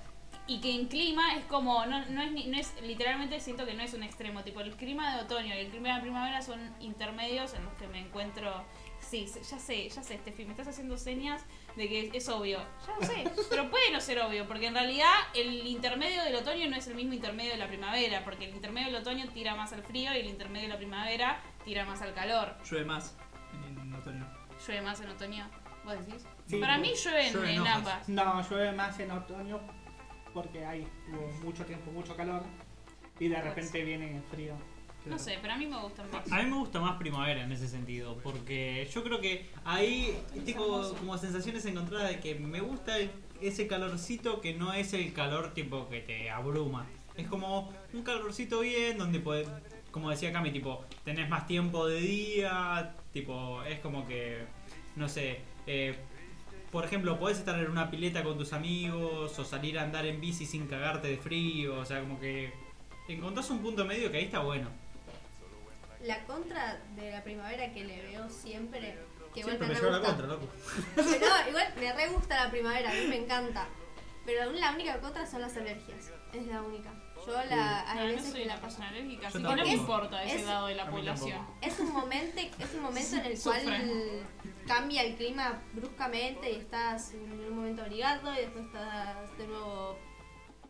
[0.47, 3.83] y que en clima es como, no, no, es, no es, literalmente siento que no
[3.83, 7.53] es un extremo, tipo el clima de otoño y el clima de primavera son intermedios
[7.53, 8.51] en los que me encuentro,
[8.99, 12.59] sí, ya sé, ya sé, Steffi, me estás haciendo señas de que es, es obvio,
[12.85, 16.69] ya lo sé, pero puede no ser obvio, porque en realidad el intermedio del otoño
[16.69, 19.71] no es el mismo intermedio de la primavera, porque el intermedio del otoño tira más
[19.73, 23.15] al frío y el intermedio de la primavera tira más al calor, Llueve más
[23.53, 24.27] en, en otoño.
[24.67, 25.49] llueve más en otoño,
[25.85, 26.25] ¿vos decís?
[26.51, 28.09] Sí, Para mí llueve en, llueve en ambas.
[28.09, 29.59] No, llueve más en otoño
[30.33, 32.43] porque hay hubo mucho tiempo, mucho calor
[33.19, 34.53] y de repente viene el frío.
[35.05, 36.31] No sé, pero a mí me gustan más.
[36.31, 40.93] A mí me gusta más primavera en ese sentido, porque yo creo que ahí tengo
[40.95, 43.09] como sensaciones encontradas de que me gusta el-
[43.41, 46.85] ese calorcito que no es el calor tipo que te abruma.
[47.15, 49.47] Es como un calorcito bien donde podés,
[49.89, 54.45] como decía Cami, tipo, tenés más tiempo de día, tipo, es como que,
[54.95, 55.95] no sé, eh,
[56.71, 60.21] por ejemplo, podés estar en una pileta con tus amigos o salir a andar en
[60.21, 62.53] bici sin cagarte de frío, o sea, como que
[63.07, 64.69] encontrás un punto medio que ahí está bueno.
[66.03, 68.97] La contra de la primavera que le veo siempre,
[69.33, 70.47] que igual Siempre me me re la contra, loco.
[70.95, 73.67] No, igual me re gusta la primavera, a mí me encanta.
[74.25, 76.11] Pero la única contra son las alergias.
[76.33, 76.91] Es la única.
[77.25, 79.55] Yo la, hay No, no veces soy que una la persona alérgica, así que no
[79.55, 81.45] me importa ese Es- lado de la población.
[81.61, 84.23] Es un momento, es un momento en el cual
[84.67, 89.97] cambia el clima bruscamente y estás en un momento abrigado y después estás de nuevo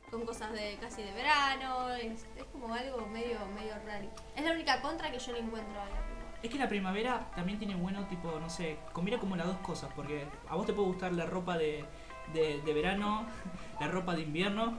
[0.10, 1.90] con cosas de casi de verano.
[1.94, 4.10] Es, es como algo medio, medio raro.
[4.36, 6.40] Es la única contra que yo le encuentro a la primavera.
[6.44, 9.90] Es que la primavera también tiene bueno, tipo, no sé, combina como las dos cosas,
[9.96, 11.86] porque a vos te puede gustar la ropa de,
[12.34, 13.26] de, de verano,
[13.80, 14.78] la ropa de invierno,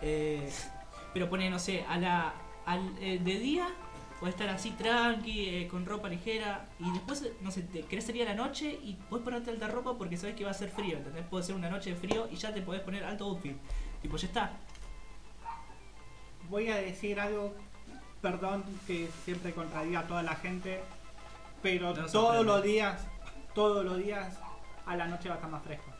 [0.00, 0.50] eh,
[1.16, 2.34] pero pone, no sé, a la,
[2.66, 3.66] al, eh, de día
[4.20, 8.24] puedes estar así tranqui, eh, con ropa ligera, y después, no sé, te querés salir
[8.24, 10.98] a la noche y puedes ponerte alta ropa porque sabes que va a ser frío,
[10.98, 11.24] ¿entendés?
[11.24, 13.56] Puede ser una noche de frío y ya te podés poner alto outfit,
[14.02, 14.52] tipo, ya está.
[16.50, 17.54] Voy a decir algo,
[18.20, 20.82] perdón que siempre contradiga a toda la gente,
[21.62, 23.06] pero No todos los días,
[23.54, 24.38] todos los días
[24.84, 25.90] a la noche va a estar más fresco.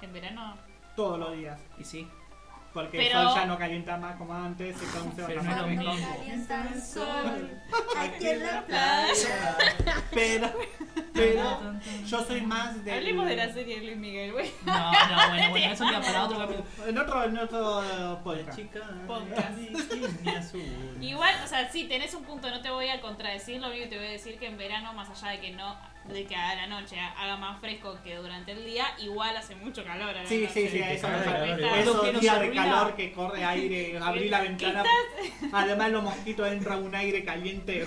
[0.00, 0.54] En verano.
[0.94, 1.58] Todos los días.
[1.76, 2.06] Y sí,
[2.72, 5.50] Porque Pero- el sol ya no calienta más como antes, entonces va a Pero no
[5.50, 6.08] más es lo mismo.
[6.16, 7.50] Calienta el sol
[7.98, 9.56] aquí en la playa.
[10.10, 10.52] Pero,
[11.12, 11.74] pero
[12.06, 12.92] yo soy más de.
[12.92, 14.50] Hablemos de la serie de Luis Miguel, güey.
[14.64, 16.64] No, no, bueno, bueno, eso queda para otro capítulo.
[16.86, 18.56] En otro, en otro podcast.
[18.58, 19.58] chica Podcast.
[21.00, 23.90] Igual, o sea, sí, tenés un punto, no te voy a contradecir, lo único que
[23.90, 26.54] te voy a decir que en verano, más allá de que no, de que a
[26.54, 30.26] la noche haga más fresco que durante el día, igual hace mucho calor a la
[30.28, 30.52] Sí, noche.
[30.52, 31.68] sí, sí, Sí, eso me de refiero.
[32.64, 34.84] Calor que corre aire, abrir la ¿Qué ventana.
[35.52, 37.86] Además, los mosquitos entra un aire caliente.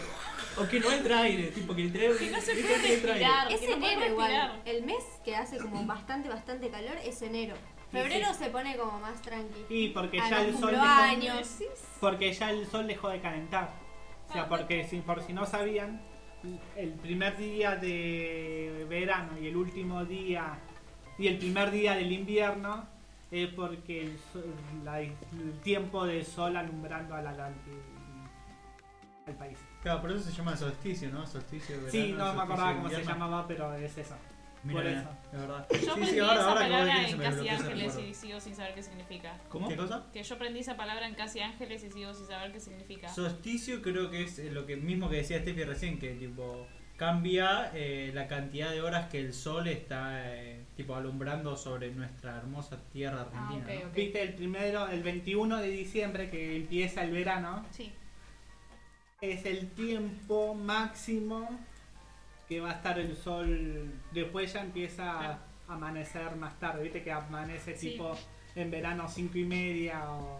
[0.57, 2.17] O que no entra aire, tipo que el tren.
[2.17, 3.25] Que no se puede tren entra aire.
[3.25, 3.51] respirar.
[3.51, 4.61] Es que no enero igual.
[4.65, 7.55] El mes que hace como bastante, bastante calor es enero.
[7.91, 9.65] Febrero se pone como más tranqui.
[9.69, 11.65] Y porque A ya el sol dejó, sí.
[11.99, 13.69] porque ya el sol dejó de calentar.
[14.27, 16.01] O Ah, sea, porque si, por si no sabían,
[16.75, 20.57] el primer día de verano y el último día
[21.17, 22.87] y el primer día del invierno
[23.43, 25.13] es porque el, sol- la- el
[25.63, 27.53] tiempo de sol alumbrando a la, al,
[29.27, 29.57] al país.
[29.81, 31.25] Claro, por eso se llama solsticio, ¿no?
[31.25, 34.15] Solsticio de Sí, no me acordaba cómo se llamaba, pero es eso.
[34.63, 35.09] Mira, por eso.
[35.31, 35.67] es verdad.
[35.69, 38.73] Yo sí, aprendí sí, ahora, esa ahora palabra en Casi Ángeles y sigo sin saber
[38.73, 39.37] qué significa.
[39.47, 39.67] ¿Cómo?
[39.67, 40.05] ¿Qué cosa?
[40.11, 43.09] Que yo aprendí esa palabra en Casi Ángeles y sigo sin saber qué significa.
[43.09, 46.65] Solsticio creo que es eh, lo que mismo que decía Steffi recién, que tipo
[46.97, 52.37] cambia eh, la cantidad de horas que el sol está eh, tipo alumbrando sobre nuestra
[52.37, 53.89] hermosa tierra Ah, argentina.
[53.93, 57.91] Viste, el primero, el 21 de diciembre que empieza el verano, Sí.
[59.21, 61.49] es el tiempo máximo
[62.47, 63.91] que va a estar el sol.
[64.11, 66.83] Después ya empieza a amanecer más tarde.
[66.83, 67.91] Viste que amanece Sí.
[67.91, 68.15] tipo
[68.55, 70.39] en verano 5 y media o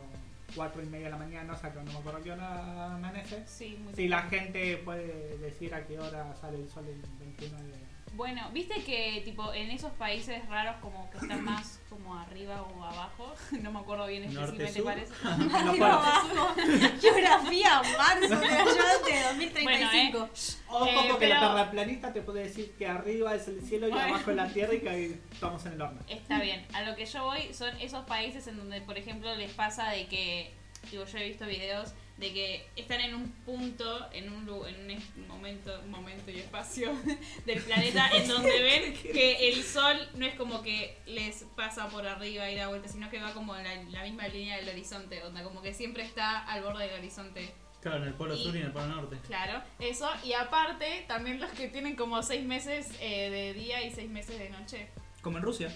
[0.56, 3.44] 4 y media de la mañana, o sea que no me acuerdo qué hora amanece.
[3.46, 7.58] Sí, muy Si la gente puede decir a qué hora sale el sol el 21
[7.64, 7.85] de.
[8.16, 12.84] Bueno, viste que tipo en esos países raros como que están más como arriba o
[12.84, 15.10] abajo, no me acuerdo bien específicamente cuál es.
[15.68, 15.82] polos.
[15.82, 16.56] abajo.
[17.02, 20.12] Geografía, marzo de yo de 2035.
[20.20, 20.30] Bueno,
[20.70, 23.92] Ojo, Eh, porque la pero- terraplanista te puede decir que arriba es el cielo y
[23.92, 26.00] abajo es la tierra y que estamos en el horno.
[26.08, 29.52] Está bien, a lo que yo voy son esos países en donde, por ejemplo, les
[29.52, 30.54] pasa de que,
[30.92, 34.90] digo, yo he visto videos de que están en un punto, en un, lu- en
[35.18, 36.94] un momento, momento y espacio
[37.46, 42.08] del planeta en donde ven que el sol no es como que les pasa por
[42.08, 45.22] arriba y da vuelta, sino que va como en la, la misma línea del horizonte,
[45.24, 47.54] onda, como que siempre está al borde del horizonte.
[47.82, 49.18] Claro, en el polo Y- sur y en el polo norte.
[49.28, 50.10] Claro, eso.
[50.24, 54.40] Y aparte, también los que tienen como seis meses eh, de día y seis meses
[54.40, 54.90] de noche.
[55.22, 55.72] Como en Rusia.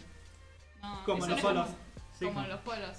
[0.82, 1.68] No, Como en los polos.
[2.18, 2.98] Sí, como como- en los polos.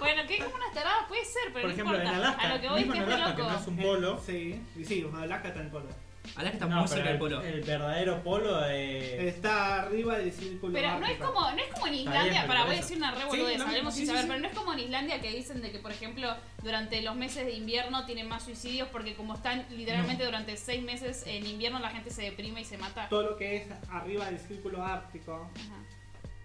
[0.00, 2.06] Bueno, que como unas taradas puede ser, pero Por no ejemplo, en.
[2.06, 3.66] Alaska, a lo que voy es mismo que en es re Alaska, que no es
[3.66, 4.18] un polo.
[4.24, 5.88] Sí, y sí, Alaska está en el polo.
[6.36, 7.42] Alaska está No, muy pero cerca del el, polo.
[7.42, 11.32] el verdadero polo eh, Está arriba del círculo Pero no es ártico.
[11.32, 12.82] como, no es como en bien, Islandia, pero para voy a eso.
[12.82, 14.28] decir una re Sí, boludez, lo hablemos mismo, sin sí, saber, sí, sí.
[14.28, 17.46] pero no es como en Islandia que dicen de que, por ejemplo, durante los meses
[17.46, 21.88] de invierno tienen más suicidios porque como están literalmente durante seis meses en invierno la
[21.90, 23.08] gente se deprime y se mata.
[23.08, 25.82] Todo lo que es arriba del círculo ártico, Ajá.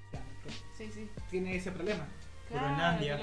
[0.08, 0.22] o sea,
[0.78, 1.10] Sí, sí.
[1.30, 2.08] tiene ese problema.
[2.50, 3.20] Groenlandia.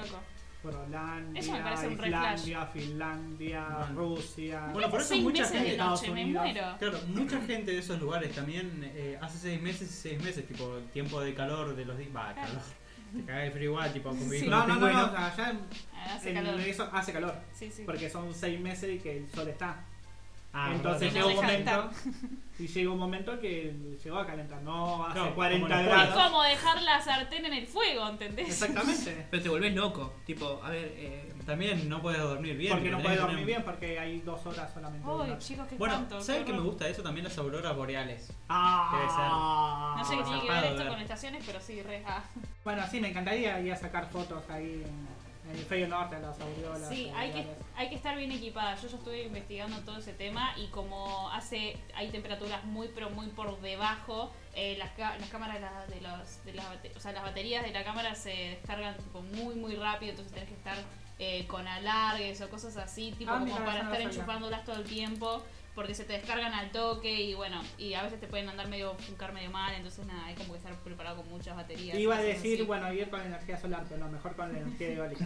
[1.35, 3.95] Eso me parece un re Islandia, Finlandia, Bueno.
[3.95, 4.69] Rusia.
[4.71, 6.43] Bueno, por eso Seis mucha meses gente de Estados noche, me Unidos.
[6.43, 6.75] muero.
[6.79, 10.77] Claro, mucha gente de esos lugares también eh, hace seis meses y seis meses, tipo
[10.77, 12.15] el tiempo de calor de los días.
[12.15, 12.61] Va, calor.
[13.13, 14.45] Te caga de frío igual, tipo convivir Sí.
[14.49, 15.13] con no, los no, no, pingüinos.
[15.19, 15.59] allá en-
[16.09, 16.59] Hace en calor.
[16.61, 17.35] eso hace calor.
[17.53, 17.83] Sí, sí.
[17.85, 19.83] Porque son seis meses y que el sol está.
[20.55, 21.89] Ah, Entonces no llega un momento
[22.59, 25.87] y llega un momento que llegó a calentar, no hace Claro, 40 como los Es
[25.87, 26.23] grados.
[26.23, 28.49] como dejar la sartén en el fuego, ¿entendés?
[28.49, 29.25] Exactamente.
[29.31, 30.13] Pero te volvés loco.
[30.27, 32.71] Tipo, a ver, eh, También no puedes dormir bien.
[32.73, 35.07] porque no tenés puede que dormir tener- bien porque hay dos horas solamente.
[35.07, 36.21] Uy, chicos, qué Bueno, espanto.
[36.21, 37.01] ¿sabes qué me gusta eso?
[37.01, 38.31] También las auroras boreales.
[38.47, 39.95] Ah.
[39.97, 40.87] No sé qué tiene que ver esto ver.
[40.87, 42.03] con estaciones, pero sí, re.
[42.05, 42.21] ah.
[42.63, 45.07] Bueno, sí, me encantaría ir a sacar fotos ahí en
[45.51, 46.89] el Feo Norte, las aureolas.
[46.89, 48.75] Sí, hay que, hay que estar bien equipada.
[48.75, 53.27] Yo ya estuve investigando todo ese tema y como hace hay temperaturas muy pero muy
[53.27, 55.55] por debajo, eh, las, las cámaras
[55.89, 59.55] de, los, de las, o sea, las baterías de la cámara se descargan tipo, muy
[59.55, 60.77] muy rápido, entonces tenés que estar
[61.19, 64.77] eh, con alargues o cosas así, tipo Ah, como mira, para no estar enchufándolas todo
[64.77, 65.43] el tiempo.
[65.75, 68.93] Porque se te descargan al toque y bueno, y a veces te pueden andar medio,
[68.95, 71.97] funcar medio mal, entonces nada, hay como que estar preparado con muchas baterías.
[71.97, 72.65] Iba a decir, así.
[72.65, 75.25] bueno, ir con energía solar, pero no, mejor con la energía eólica.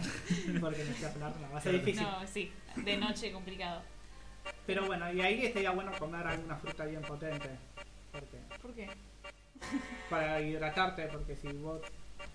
[0.60, 2.02] porque energía solar no, va a ser difícil.
[2.02, 3.82] No, sí, de noche complicado.
[4.66, 7.50] Pero bueno, y ahí estaría bueno comer alguna fruta bien potente.
[8.12, 8.88] Porque, ¿Por qué?
[10.08, 11.80] para hidratarte, porque si vos.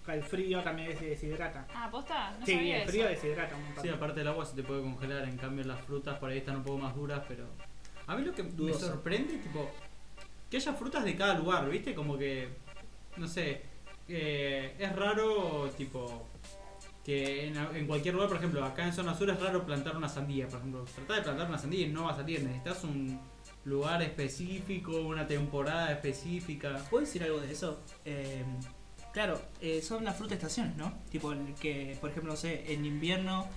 [0.07, 1.65] El frío también se deshidrata.
[1.73, 2.31] Ah, ¿posta?
[2.39, 3.21] No sí, sabía el frío eso.
[3.21, 3.83] deshidrata un montón.
[3.83, 6.57] Sí, aparte el agua se te puede congelar, en cambio las frutas por ahí están
[6.57, 7.47] un poco más duras, pero...
[8.07, 9.69] A mí lo que me sorprende, tipo,
[10.49, 11.95] que haya frutas de cada lugar, ¿viste?
[11.95, 12.49] Como que,
[13.17, 13.61] no sé,
[14.07, 16.27] eh, es raro, tipo,
[17.03, 20.09] que en, en cualquier lugar, por ejemplo, acá en zona sur es raro plantar una
[20.09, 20.85] sandía, por ejemplo.
[20.85, 23.19] Tratar de plantar una sandía y no va a salir, necesitas un
[23.65, 26.85] lugar específico, una temporada específica.
[26.89, 27.79] ¿Puedo decir algo de eso?
[28.05, 28.43] Eh,
[29.13, 30.93] claro, eh, son las frutas estaciones, ¿no?
[31.09, 33.47] Tipo que, por ejemplo, no sé, en invierno,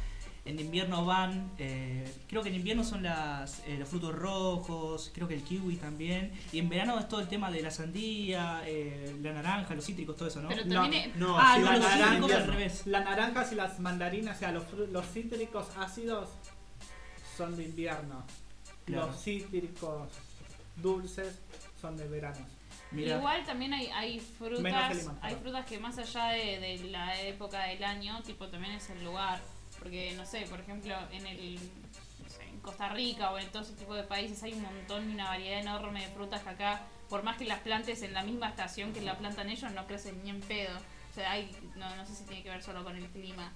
[0.46, 5.26] en invierno van, eh, creo que en invierno son las, eh, los frutos rojos, creo
[5.26, 9.16] que el kiwi también, y en verano es todo el tema de la sandía, eh,
[9.22, 10.48] la naranja, los cítricos, todo eso, ¿no?
[10.48, 11.10] Pero No, también.
[11.10, 12.86] es- No, ah, sí, no, los cítricos al revés.
[12.86, 16.28] Las naranjas y las mandarinas, o sea, los, los cítricos ácidos
[17.36, 18.24] son de invierno.
[18.84, 19.08] Claro.
[19.08, 20.08] Los cítricos
[20.76, 21.38] dulces
[21.80, 22.46] son de verano.
[22.92, 27.64] Mira, Igual también hay, hay frutas, hay frutas que más allá de, de la época
[27.64, 29.40] del año, tipo también es el lugar.
[29.86, 33.62] Porque, no sé, por ejemplo, en el no sé, en Costa Rica o en todo
[33.62, 36.80] ese tipo de países hay un montón y una variedad enorme de frutas que acá,
[37.08, 40.20] por más que las plantes en la misma estación que la plantan ellos, no crecen
[40.24, 40.76] ni en pedo.
[40.76, 43.52] O sea, hay, no, no sé si tiene que ver solo con el clima.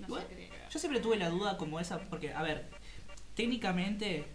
[0.00, 0.68] No Igual, sé qué tiene que ver.
[0.68, 2.68] Yo siempre tuve la duda como esa, porque, a ver,
[3.36, 4.26] técnicamente,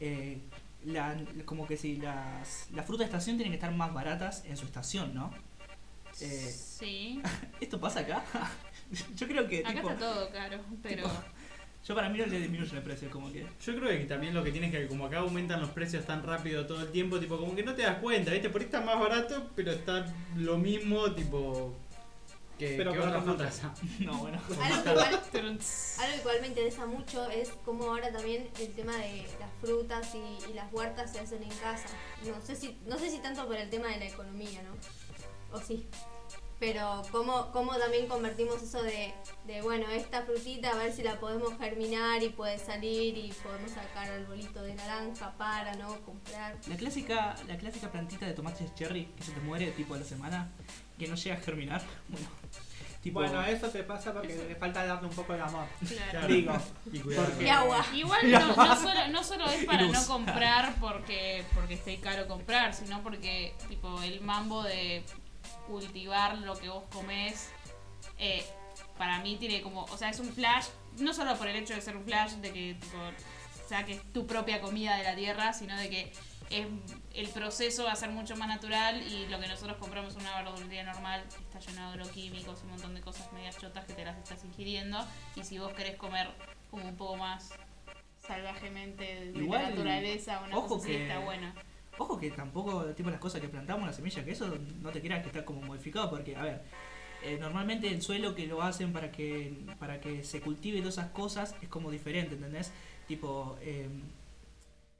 [0.00, 0.38] eh,
[0.84, 4.58] la, como que si las, las frutas de estación tienen que estar más baratas en
[4.58, 5.32] su estación, ¿no?
[6.20, 7.22] Eh, Sí,
[7.60, 8.22] ¿Esto pasa acá?
[9.16, 11.10] yo creo que, acá tipo, está todo caro, pero...
[11.86, 13.46] yo para mí no le disminuye el precio, como que...
[13.64, 16.66] Yo creo que también lo que tienes que, como acá aumentan los precios tan rápido
[16.66, 18.50] todo el tiempo, tipo, como que no te das cuenta, ¿viste?
[18.50, 21.74] Por ahí está más barato, pero está lo mismo, tipo,
[22.58, 23.62] que, Pero que con frutas.
[24.00, 24.40] No, bueno.
[24.62, 25.98] Algo que, igual, Trunts.
[25.98, 30.14] algo que igual me interesa mucho es cómo ahora también el tema de las frutas
[30.14, 31.88] y, y las huertas se hacen en casa.
[32.24, 35.56] No sé si no sé si tanto por el tema de la economía, ¿no?
[35.56, 35.86] O sí.
[36.58, 39.12] Pero cómo, cómo también convertimos eso de,
[39.44, 43.72] de, bueno, esta frutita a ver si la podemos germinar y puede salir y podemos
[43.72, 45.88] sacar arbolito de naranja para, ¿no?
[46.00, 46.56] Comprar.
[46.66, 50.04] La clásica, la clásica plantita de tomates cherry que se te muere tipo a la
[50.04, 50.50] semana,
[50.98, 51.82] que no llega a germinar.
[52.08, 52.28] Bueno,
[53.02, 55.66] tipo, Bueno, eso te pasa porque le falta darle un poco de amor.
[55.86, 56.26] Claro.
[56.26, 56.52] Digo,
[56.92, 57.26] Y cuidado.
[57.28, 57.86] Porque- Y agua.
[57.94, 62.72] Igual no, no solo, no solo es para no comprar porque, porque esté caro comprar,
[62.74, 65.04] sino porque tipo el mambo de
[65.66, 67.50] cultivar lo que vos comés,
[68.18, 68.44] eh,
[68.98, 70.66] para mí tiene como, o sea, es un flash,
[70.98, 72.96] no solo por el hecho de ser un flash, de que tipo,
[73.68, 76.12] saques tu propia comida de la tierra, sino de que
[76.50, 76.66] es,
[77.14, 80.42] el proceso va a ser mucho más natural y lo que nosotros compramos en una
[80.42, 84.16] verdulería normal está lleno de agroquímicos, un montón de cosas medias chotas que te las
[84.16, 86.28] estás ingiriendo y si vos querés comer
[86.70, 87.50] como un poco más
[88.26, 91.54] salvajemente de Igual, la naturaleza, una ojo cosa así que- está buena.
[91.98, 95.22] Ojo que tampoco, tipo las cosas que plantamos, la semilla, que eso no te creas
[95.22, 96.62] que está como modificado, porque, a ver,
[97.22, 101.10] eh, normalmente el suelo que lo hacen para que para que se cultive todas esas
[101.10, 102.70] cosas es como diferente, ¿entendés?
[103.08, 103.88] Tipo, eh,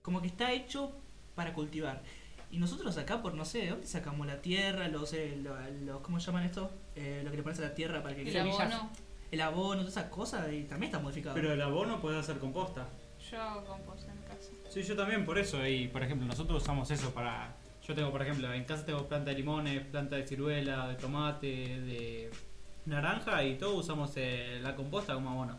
[0.02, 0.92] como que está hecho
[1.35, 2.02] para cultivar.
[2.50, 6.00] Y nosotros acá, por no sé, ¿de dónde sacamos la tierra, los, eh, lo- los
[6.00, 6.70] ¿cómo llaman esto?
[6.94, 8.62] Eh, lo que le pones a la tierra para que El crezca.
[8.64, 8.90] abono,
[9.32, 11.35] el abono, todas esas cosas, y también está modificado.
[11.35, 12.88] Pero el abono puede hacer composta.
[13.30, 14.06] yo hago compost en casa.
[14.76, 15.66] Sí, yo también por eso.
[15.66, 17.56] Y por ejemplo, nosotros usamos eso para.
[17.88, 21.46] Yo tengo, por ejemplo, en casa tengo planta de limones, planta de ciruela, de tomate,
[21.46, 22.30] de
[22.84, 25.56] naranja y todos usamos eh, la composta como abono.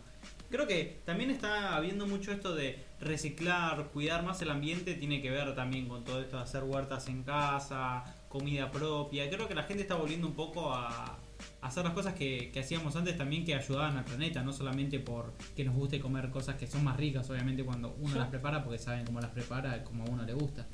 [0.51, 5.32] Creo que también está habiendo mucho esto de reciclar, cuidar más el ambiente, tiene que
[5.32, 9.27] ver también con todo esto de hacer huertas en casa, comida propia.
[9.32, 11.17] Creo que la gente está volviendo un poco a,
[11.62, 15.34] hacer las cosas que, que hacíamos antes también que ayudaban al planeta, no solamente por
[15.56, 18.63] que nos guste comer cosas que son más ricas, obviamente cuando uno Yo- las prepara,
[18.63, 20.67] porque saben cómo las prepara, como a uno le gusta.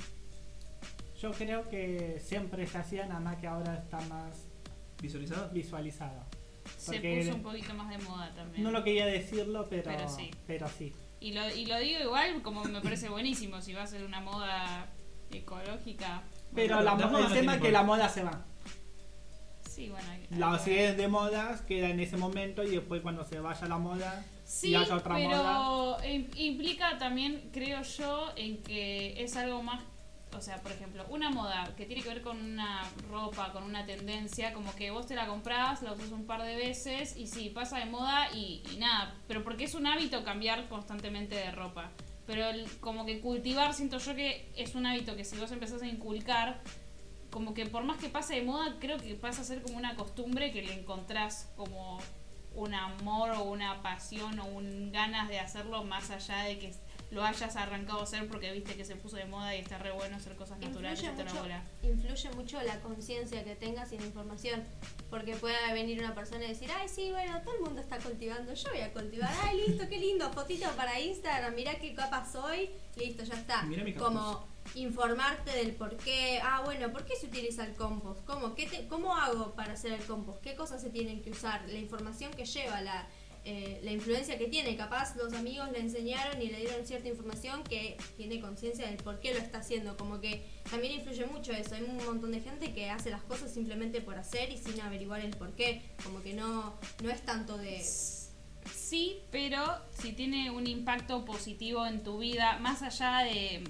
[1.21, 4.47] Yo creo que siempre se hacía, nada más que ahora está más
[5.02, 5.49] ¿Visualizado?
[5.52, 6.26] visualizado.
[6.78, 8.63] Se puso un poquito más de moda también.
[8.63, 10.32] No lo quería decirlo, pero, Pero sí.
[10.47, 10.93] pero sí.
[11.19, 14.19] Y lo, y lo digo igual como me parece buenísimo, si va a ser una
[14.21, 14.88] moda
[15.32, 16.23] ecológica.
[16.54, 18.45] Pero Bueno, la la mo- moda el tema es que la moda se va.
[19.76, 20.08] Sí, bueno.
[20.12, 20.80] hay- hay La que si ver.
[20.92, 24.70] es de modas queda en ese momento y después cuando se vaya la moda Sí,
[24.70, 25.98] y haya otra pero moda.
[26.06, 29.82] im- implica también, creo yo, en que es algo más,
[30.36, 33.86] o sea, por ejemplo, una moda que tiene que ver con una ropa, con una
[33.86, 37.50] tendencia, como que vos te la comprás, la usas un par de veces y sí,
[37.50, 41.90] pasa de moda y, y nada, pero porque es un hábito cambiar constantemente de ropa.
[42.26, 45.82] Pero el- como que cultivar, siento yo que es un hábito que si vos empezás
[45.82, 46.62] a inculcar,
[47.34, 49.96] como que por más que pase de moda, creo que pasa a ser como una
[49.96, 52.00] costumbre que le encontrás como
[52.56, 56.72] un amor o una pasión o un ganas de hacerlo más allá de que
[57.10, 59.91] lo hayas arrancado a hacer porque viste que se puso de moda y está re
[59.91, 61.63] bueno hacer cosas naturales Influye mucho, bola.
[61.82, 64.63] influye mucho la conciencia que tengas y la información.
[65.10, 68.54] Porque puede venir una persona y decir, ay, sí, bueno, todo el mundo está cultivando,
[68.54, 69.32] yo voy a cultivar.
[69.43, 73.63] Ay, listo, qué lindo, fotito para Instagram, mirá qué capa soy, listo, ya está.
[73.63, 73.93] Mirá mi.
[73.93, 78.26] Como informarte del por qué, ah, bueno, ¿por qué se utiliza el compost?
[78.26, 80.41] ¿Cómo, qué te- ¿Cómo hago para hacer el compost?
[80.41, 81.63] ¿Qué cosas se tienen que usar?
[81.69, 83.08] La información que lleva, la,
[83.45, 84.76] eh, la influencia que tiene.
[84.76, 89.19] Capaz los amigos le enseñaron y le dieron cierta información que tiene conciencia del por
[89.19, 89.95] qué lo está haciendo.
[89.97, 91.76] Como que también influye mucho eso.
[91.76, 95.19] Hay un montón de gente que hace las cosas simplemente por hacer y sin averiguar
[95.21, 95.82] el por qué.
[96.04, 96.73] Como que no,
[97.04, 97.84] no es tanto de...
[98.73, 103.63] Sí, pero si tiene un impacto positivo en tu vida, más allá de,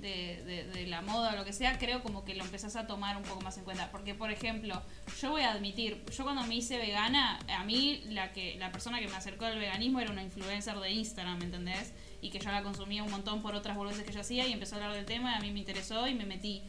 [0.00, 3.22] de, la moda o lo que sea, creo como que lo empezás a tomar un
[3.22, 3.90] poco más en cuenta.
[3.90, 4.80] Porque, por ejemplo,
[5.20, 9.00] yo voy a admitir, yo cuando me hice vegana, a mí la que la persona
[9.00, 11.92] que me acercó al veganismo era una influencer de Instagram, ¿me entendés?
[12.20, 14.76] Y que yo la consumía un montón por otras boludeces que yo hacía y empezó
[14.76, 16.62] a hablar del tema, a mí me interesó y me metí.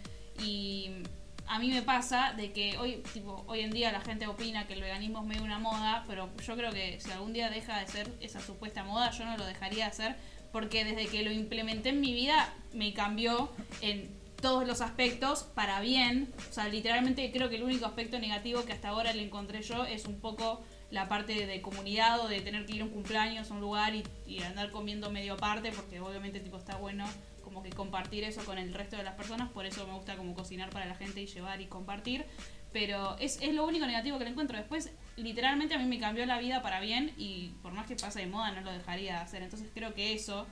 [0.44, 1.04] Y
[1.50, 4.76] a mí me pasa de que hoy, tipo, hoy en día la gente opina que
[4.76, 7.88] el veganismo es medio una moda, pero yo creo que si algún día deja de
[7.88, 10.16] ser esa supuesta moda, yo no lo dejaría de hacer,
[10.52, 13.50] porque desde que lo implementé en mi vida me cambió
[13.82, 14.10] en
[14.42, 16.34] todos los aspectos para bien.
[16.50, 19.86] O sea, literalmente creo que el único aspecto negativo que hasta ahora le encontré yo
[19.86, 23.52] es un poco la parte de comunidad o de tener que ir a un cumpleaños
[23.52, 27.06] a un lugar y, y andar comiendo medio aparte, porque obviamente tipo está bueno
[27.44, 30.36] como que compartir eso con el resto de las personas, por eso me gusta como
[30.36, 32.26] cocinar para la gente y llevar y compartir,
[32.72, 34.58] pero es, es lo único negativo que le encuentro.
[34.58, 38.20] Después, literalmente a mí me cambió la vida para bien y por más que pase
[38.20, 39.42] de moda no lo dejaría de hacer.
[39.44, 40.48] Entonces creo que eso,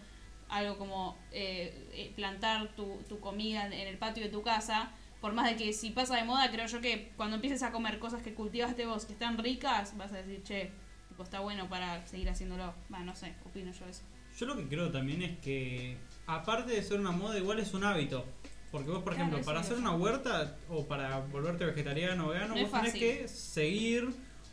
[0.50, 5.34] algo como eh, eh, plantar tu, tu comida en el patio de tu casa, por
[5.34, 8.22] más de que si pasa de moda, creo yo que cuando empieces a comer cosas
[8.22, 10.72] que cultivaste vos que están ricas, vas a decir, che,
[11.10, 12.74] tipo, está bueno para seguir haciéndolo.
[12.94, 14.04] Va, no sé, opino yo eso.
[14.38, 17.84] Yo lo que creo también es que, aparte de ser una moda, igual es un
[17.84, 18.26] hábito.
[18.72, 22.56] Porque vos, por Claro, ejemplo, para hacer una huerta o para volverte vegetariano o vegano,
[22.56, 24.10] No vos tenés que seguir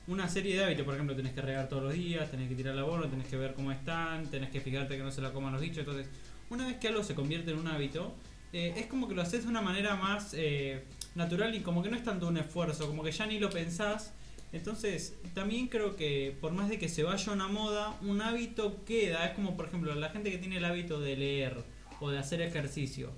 [0.07, 0.85] una serie de hábitos.
[0.85, 3.37] Por ejemplo, tenés que regar todos los días, tenés que tirar la bola, tenés que
[3.37, 5.79] ver cómo están, tenés que fijarte que no se la coman los dichos.
[5.79, 6.07] Entonces,
[6.51, 8.15] una vez que algo se convierte en un hábito,
[8.53, 10.85] eh, es como que lo haces de una manera más eh,
[11.17, 14.13] natural y como que no es tanto un esfuerzo, como que ya ni lo pensás.
[14.53, 19.27] Entonces, también creo que por más de que se vaya una moda, un hábito queda.
[19.27, 21.57] Es como, por ejemplo, la gente que tiene el hábito de leer
[21.99, 23.11] o de hacer ejercicio.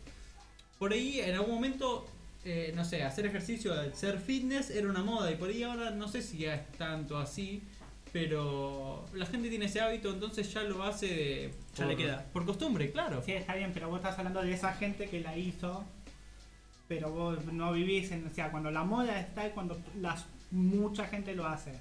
[0.78, 2.06] Por ahí, en algún momento,
[2.44, 5.30] eh, no sé, hacer ejercicio, ser fitness era una moda.
[5.30, 7.62] Y por ahí ahora no sé si ya es tanto así.
[8.12, 12.24] Pero la gente tiene ese hábito, entonces ya lo hace de, Ya le queda.
[12.32, 13.22] por costumbre, claro.
[13.22, 15.84] Sí, está bien, pero vos estás hablando de esa gente que la hizo,
[16.88, 18.26] pero vos no vivís en.
[18.26, 21.72] O sea, cuando la moda está y cuando las, mucha gente lo hace.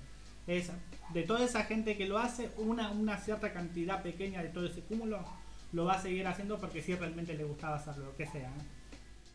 [0.48, 0.72] Es,
[1.14, 4.82] de toda esa gente que lo hace, una, una cierta cantidad pequeña de todo ese
[4.82, 5.24] cúmulo
[5.72, 8.50] lo va a seguir haciendo porque sí realmente le gustaba hacerlo, lo que sea.
[8.50, 8.75] ¿eh?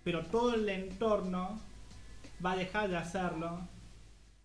[0.04, 1.58] Pero todo el entorno
[2.44, 3.60] va a dejar de hacerlo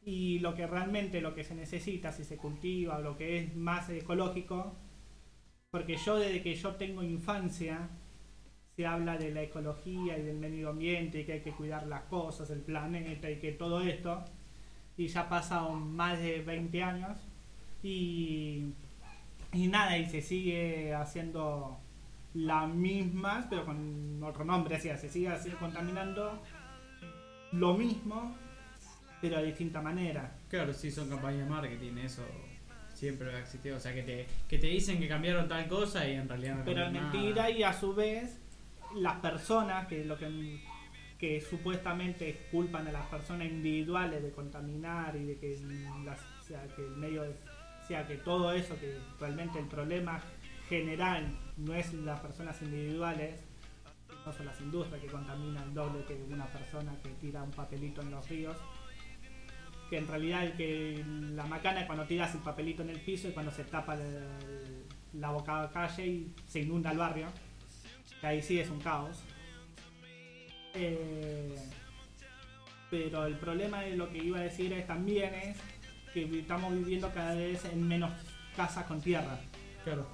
[0.04, 3.90] y lo que realmente lo que se necesita, si se cultiva, lo que es más
[3.90, 4.76] ecológico,
[5.72, 7.90] porque yo desde que yo tengo infancia
[8.76, 12.04] se habla de la ecología y del medio ambiente y que hay que cuidar las
[12.04, 14.24] cosas, el planeta y que todo esto.
[14.98, 17.18] Y ya pasaron más de 20 años
[17.82, 18.74] y,
[19.54, 21.80] y nada, y se sigue haciendo
[22.36, 25.30] las mismas, pero con otro nombre, o sea, se sigue
[25.60, 26.42] contaminando
[27.54, 28.36] lo mismo,
[29.22, 30.36] pero de distinta manera.
[30.50, 32.24] Claro, sí, son campañas de marketing, eso
[32.94, 33.78] siempre ha existido.
[33.78, 36.66] O sea, que te, que te dicen que cambiaron tal cosa y en realidad no
[36.66, 37.50] Pero es mentira nada.
[37.50, 38.42] y a su vez
[38.96, 40.60] las personas que lo que
[41.18, 45.58] que supuestamente culpan a las personas individuales de contaminar y de que,
[46.04, 47.24] las- sea, que el medio
[47.88, 50.22] sea que todo eso que realmente el problema
[50.68, 53.40] general no es las personas individuales
[54.26, 58.02] no son las industrias que contaminan el doble que una persona que tira un papelito
[58.02, 58.58] en los ríos.
[59.90, 63.28] Que en realidad el que la macana es cuando tiras el papelito en el piso
[63.28, 64.84] y cuando se tapa el-
[65.14, 67.28] la boca calle y se inunda el barrio.
[68.20, 69.22] Que ahí sí es un caos.
[70.74, 71.56] Eh,
[72.90, 75.58] pero el problema de lo que iba a decir es también es
[76.14, 78.12] que estamos viviendo cada vez en menos
[78.56, 79.40] casas con tierra.
[79.84, 80.08] Claro.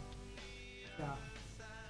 [0.94, 1.16] o sea,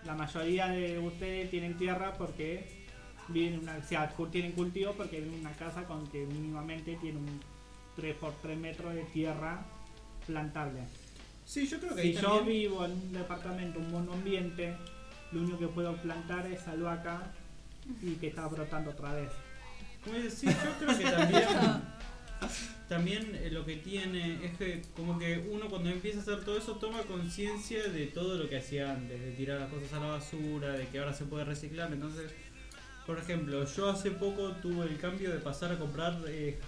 [0.06, 2.82] la mayoría de ustedes tienen tierra porque
[3.28, 6.98] viven en una, o sea, tienen cultivo porque viven en una casa con que mínimamente
[7.02, 7.40] tiene un
[7.96, 9.64] 3 por 3 metros de tierra
[10.26, 10.82] plantable.
[11.46, 14.76] Sí, yo creo que Si yo también- vivo en un departamento, un monoambiente,
[15.32, 17.32] lo único que puedo plantar es albahaca
[18.02, 19.32] y que está brotando otra vez.
[20.04, 21.44] Como dices, sí, yo creo que también,
[22.88, 26.58] también eh, lo que tiene es que como que uno cuando empieza a hacer todo
[26.58, 30.08] eso toma conciencia de todo lo que hacía antes, de tirar las cosas a la
[30.08, 31.92] basura, de que ahora se puede reciclar.
[31.94, 32.32] Entonces,
[33.06, 36.60] por ejemplo, yo hace poco tuve el cambio de pasar a comprar eh,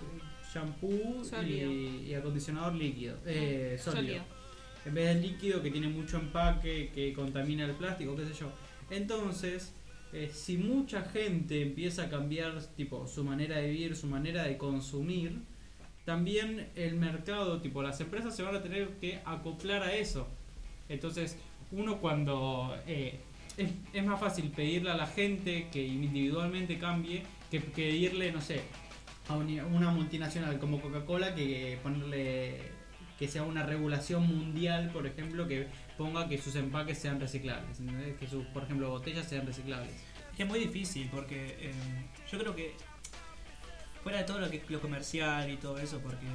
[0.54, 4.04] shampoo y, y acondicionador líquido, eh, sólido.
[4.04, 4.24] Sólido.
[4.86, 8.52] En vez del líquido que tiene mucho empaque, que contamina el plástico, qué sé yo.
[8.90, 9.74] Entonces,
[10.12, 14.58] eh, si mucha gente empieza a cambiar tipo su manera de vivir, su manera de
[14.58, 15.40] consumir,
[16.06, 20.28] también el mercado, tipo las empresas se van a tener que acoplar a eso.
[20.90, 21.38] Entonces,
[21.72, 23.20] uno cuando eh,
[23.58, 28.62] es, es más fácil pedirle a la gente que individualmente cambie que pedirle, no sé,
[29.30, 32.58] a una multinacional como Coca-Cola que ponerle
[33.20, 38.18] que sea una regulación mundial, por ejemplo, que ponga que sus empaques sean reciclables, ¿entendés?
[38.18, 39.92] que sus, por ejemplo, botellas sean reciclables.
[40.38, 41.72] Es muy difícil porque eh,
[42.32, 42.74] yo creo que
[44.04, 46.26] fuera de todo lo que lo comercial y todo eso, porque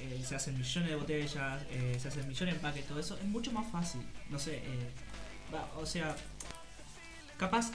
[0.00, 3.24] eh, se hacen millones de botellas, eh, se hacen millones de empaques, todo eso, es
[3.24, 4.02] mucho más fácil.
[4.30, 4.90] No sé, eh,
[5.52, 6.14] va, o sea,
[7.36, 7.70] capaz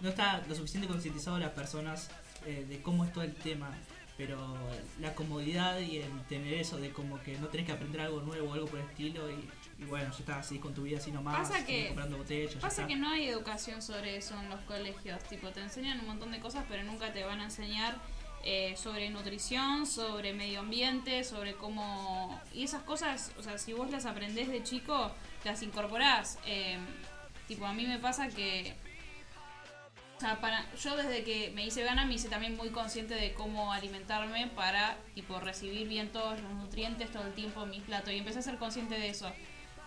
[0.00, 2.10] no está lo suficiente concientizado las personas
[2.44, 3.70] de cómo es todo el tema,
[4.16, 4.36] pero
[5.00, 8.50] la comodidad y el tener eso de como que no tenés que aprender algo nuevo
[8.50, 9.48] o algo por el estilo y,
[9.78, 12.84] y bueno, ya está así con tu vida así nomás, Pasa que- comprando botellas, Pasa
[12.88, 15.22] que no hay educación sobre eso en los colegios.
[15.28, 17.96] Tipo, te enseñan un montón de cosas, pero nunca te van a enseñar
[18.44, 22.40] eh, sobre nutrición, sobre medio ambiente, sobre cómo.
[22.52, 25.12] Y esas cosas, o sea, si vos las aprendés de chico,
[25.44, 26.38] las incorporás.
[26.46, 26.78] Eh,
[27.46, 28.74] tipo, a mí me pasa que.
[30.16, 33.32] O sea, para, yo desde que me hice vegana me hice también muy consciente de
[33.32, 38.12] cómo alimentarme para tipo recibir bien todos los nutrientes todo el tiempo en mis platos
[38.12, 39.32] y empecé a ser consciente de eso.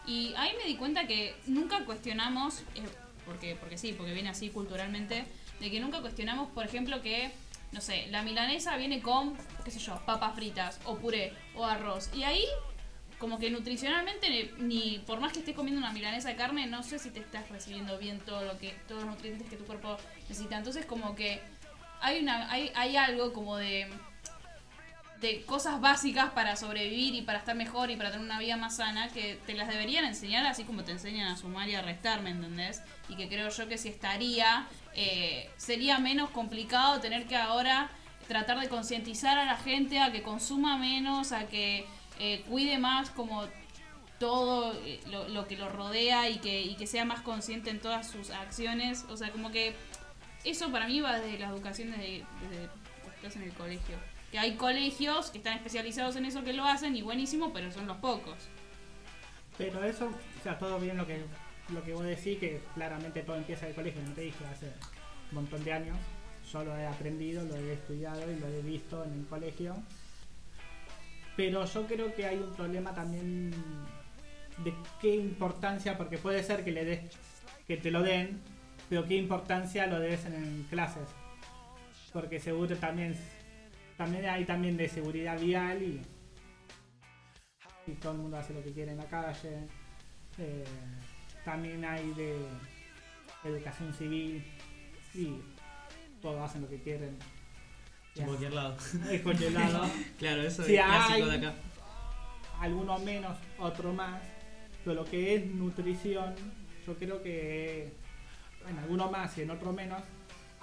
[0.08, 2.84] Y ahí me di cuenta que nunca cuestionamos, eh,
[3.26, 5.26] porque, porque sí, porque viene así culturalmente,
[5.60, 7.32] de que nunca cuestionamos, por ejemplo, que,
[7.72, 12.10] no sé, la milanesa viene con, qué sé yo, papas fritas, o puré, o arroz.
[12.14, 12.46] Y ahí,
[13.20, 17.00] como que nutricionalmente, ni, por más que estés comiendo una milanesa de carne, no sé
[17.00, 19.98] si te estás recibiendo bien todo lo que, todos los nutrientes que tu cuerpo
[20.28, 20.58] necesita.
[20.58, 21.42] Entonces, como que
[22.02, 23.88] hay, una, hay, hay algo como de
[25.26, 28.76] de cosas básicas para sobrevivir y para estar mejor y para tener una vida más
[28.76, 32.22] sana que te las deberían enseñar así como te enseñan a sumar y a restar,
[32.22, 32.84] ¿me entendés?
[33.10, 37.90] Y que creo yo que si estaría, eh, sería menos complicado tener que ahora
[38.28, 41.88] tratar de concientizar a la gente a que consuma menos, a que
[42.20, 43.46] eh, cuide más como
[44.20, 48.30] todo eh, lo, que lo rodea y que, que sea más consciente en todas sus
[48.30, 49.06] acciones.
[49.10, 49.76] O sea, como que
[50.44, 52.24] eso para mí va desde la educación desde
[53.36, 53.96] en el colegio.
[54.32, 57.88] Que hay colegios que están especializados en eso que lo hacen y buenísimo, pero son
[57.88, 58.36] los pocos.
[59.58, 61.24] Pero eso, o sea, todo bien lo que
[61.70, 64.68] lo que vos decís, que claramente todo empieza en el colegio, no te dije, hace
[65.32, 65.98] un montón de años.
[66.52, 69.76] Yo lo he aprendido, lo he estudiado y lo he visto en el colegio.
[71.36, 73.52] Pero yo creo que hay un problema también
[74.64, 77.00] de qué importancia, porque puede ser que le des,
[77.68, 78.40] que te lo den,
[78.90, 81.10] pero qué importancia lo des en, en clases.
[82.16, 83.14] Porque seguro también,
[83.98, 86.02] también hay también de seguridad vial y,
[87.88, 89.68] y todo el mundo hace lo que quiere en la calle.
[90.38, 90.64] Eh,
[91.44, 92.38] también hay de
[93.44, 94.46] educación civil
[95.14, 95.42] y
[96.22, 97.18] todos hacen lo que quieren.
[98.16, 98.78] En cualquier lado.
[99.12, 99.84] Es cualquier lado.
[100.18, 101.54] Claro, eso Sí, es clásico de acá.
[102.62, 104.22] algunos menos, otro más.
[104.86, 106.34] Pero lo que es nutrición,
[106.88, 107.92] yo creo que
[108.70, 110.02] en algunos más y en otros menos.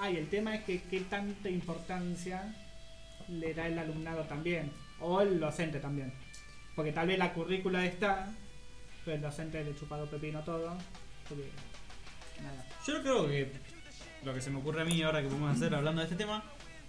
[0.03, 2.53] Hay, el tema es que qué tanta importancia
[3.29, 6.13] le da el alumnado también, o el docente también.
[6.75, 8.29] Porque tal vez la currícula está,
[9.05, 10.77] pero el docente le chupado pepino todo.
[11.29, 11.49] Porque,
[12.43, 12.67] nada.
[12.85, 13.53] Yo creo que
[14.25, 16.43] lo que se me ocurre a mí ahora que podemos hacer hablando de este tema,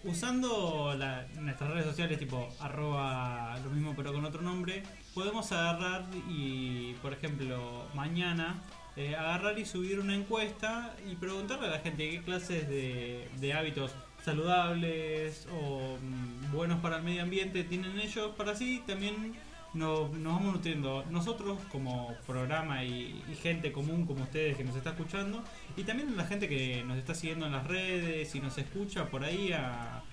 [0.03, 0.95] usando
[1.39, 4.81] nuestras redes sociales tipo arroba lo mismo pero con otro nombre,
[5.13, 8.63] podemos agarrar y, por ejemplo, mañana
[8.95, 13.91] eh, agarrar y subir una encuesta y preguntarle a la gente qué clases de, hábitos
[14.23, 19.33] saludables o mm, buenos para el medio ambiente tienen ellos para así también
[19.73, 25.43] nos, vamos nutriendo nosotros como programa y, gente común como ustedes que nos está escuchando
[25.75, 29.23] y también la gente que nos está siguiendo en las redes y nos escucha por
[29.23, 30.03] ahí a-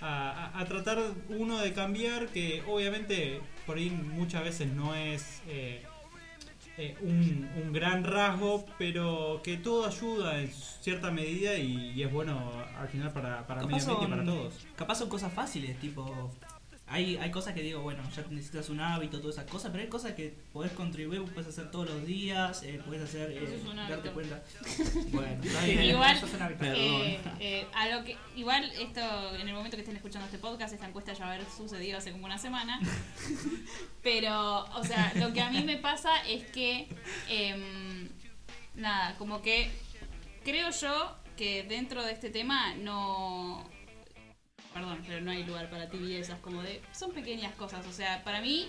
[0.00, 0.98] a tratar
[1.30, 5.82] uno de cambiar que obviamente por ahí muchas veces no es eh,
[6.76, 12.12] eh, un, un gran rasgo pero que todo ayuda en cierta medida y, y es
[12.12, 16.30] bueno al final para, para medio ambiente y para todos capaz son cosas fáciles, tipo.
[16.86, 19.88] Hay, hay cosas que digo, bueno, ya necesitas un hábito, todas esas cosas, pero hay
[19.88, 23.64] cosas que podés contribuir, puedes hacer todos los días, eh, podés hacer, eh, Eso es
[23.64, 24.12] un darte hábito.
[24.12, 24.42] cuenta.
[25.10, 25.82] Bueno, está bien.
[25.84, 26.74] Igual, Eso es una Perdón.
[26.76, 29.00] eh, eh, a lo que igual esto
[29.34, 31.96] en el momento que estén escuchando este podcast esta encuesta ya va a haber sucedido
[31.98, 32.78] hace como una semana
[34.02, 36.88] pero o sea lo que a mí me pasa es que
[37.28, 38.08] em,
[38.74, 39.70] nada como que
[40.44, 43.68] creo yo que dentro de este tema no
[44.74, 48.40] perdón pero no hay lugar para tibiezas como de son pequeñas cosas o sea para
[48.42, 48.68] mí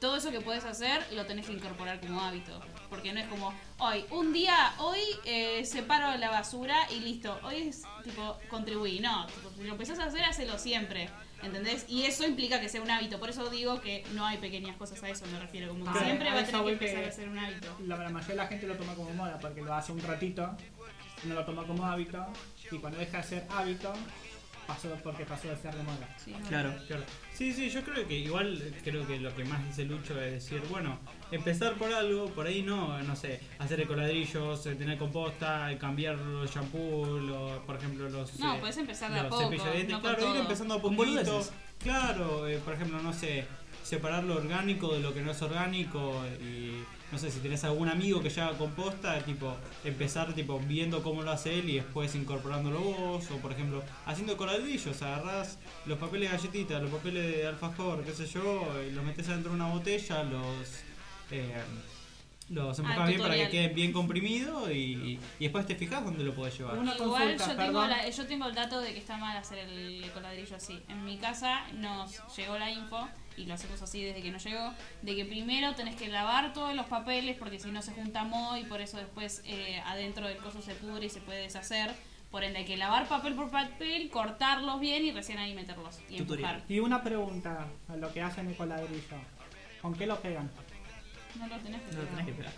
[0.00, 2.60] todo eso que puedes hacer lo tenés que incorporar como hábito.
[2.88, 7.38] Porque no es como, hoy, un día, hoy eh, separo la basura y listo.
[7.42, 9.00] Hoy es tipo, contribuí.
[9.00, 11.08] No, tipo, si lo empezás a hacer, hacelo siempre.
[11.42, 11.86] ¿Entendés?
[11.88, 13.18] Y eso implica que sea un hábito.
[13.18, 15.68] Por eso digo que no hay pequeñas cosas a eso, me refiero.
[15.68, 17.76] Como que Ah, siempre va a tener que- empezar a ser un hábito.
[17.86, 20.54] La, la mayoría de la gente lo toma como moda porque lo hace un ratito,
[21.24, 22.24] no lo toma como hábito,
[22.70, 23.92] y cuando deja de ser hábito,
[24.66, 26.08] pasó porque pasó de ser de moda.
[26.22, 26.32] Sí.
[26.48, 26.74] Claro.
[26.86, 27.02] Claro.
[27.32, 30.62] Sí, sí, yo creo que igual creo que lo que más dice Lucho es decir,
[30.70, 30.98] bueno,
[31.30, 36.16] empezar por algo, por ahí no, no sé, hacer ecoladrillos, eh, tener composta, eh, cambiar
[36.18, 39.66] los shampoos, los, por ejemplo, los No, eh, podés empezar de a los poco, cepillos
[39.66, 41.44] de dientes, no con claro, ir empezando a poquito.
[41.82, 43.44] Claro, eh, por ejemplo, no sé,
[43.82, 47.88] separar lo orgánico de lo que no es orgánico y no sé si tenés algún
[47.88, 49.54] amigo que ya haga composta, tipo
[49.84, 54.36] empezar tipo viendo cómo lo hace él y después incorporándolo vos o por ejemplo haciendo
[54.36, 59.04] coladrillos, agarrás los papeles de galletita, los papeles de alfajor, qué sé yo, y los
[59.04, 60.44] metes adentro de una botella, los
[61.30, 61.52] eh,
[62.48, 66.34] los empujas bien para que queden bien comprimidos y, y después te fijas dónde lo
[66.34, 66.76] podés llevar.
[66.76, 69.58] Una Igual consulta, yo tengo, la- yo tengo el dato de que está mal hacer
[69.60, 70.78] el coladrillo así.
[70.88, 74.72] En mi casa nos llegó la info, y lo hacemos así desde que nos llegó,
[75.02, 78.56] de que primero tenés que lavar todos los papeles porque si no se junta moho
[78.56, 81.94] y por eso después eh, adentro del coso se pudre y se puede deshacer.
[82.30, 86.16] Por ende hay que lavar papel por papel, cortarlos bien y recién ahí meterlos y
[86.16, 86.54] Tutorial.
[86.54, 86.72] empujar.
[86.72, 89.02] Y una pregunta a lo que hacen el coladrillo.
[89.82, 90.50] ¿Con qué lo pegan?
[91.38, 92.10] No lo tenés que No lo pegar.
[92.10, 92.52] tenés que pegar.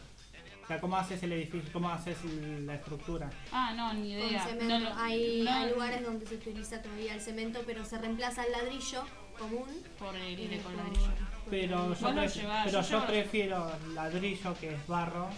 [0.62, 1.70] O sea, ¿cómo haces el edificio?
[1.72, 3.30] ¿Cómo haces la estructura?
[3.52, 4.44] Ah, no, ni Con idea.
[4.44, 4.78] cemento.
[4.78, 8.52] No hay, no- hay lugares donde se utiliza todavía el cemento, pero se reemplaza el
[8.52, 9.02] ladrillo
[9.38, 9.68] común.
[9.98, 11.10] por el de por- coladrillo.
[11.50, 15.28] Pero yo, pref- llevás, pero yo prefiero ladrillo, que es barro,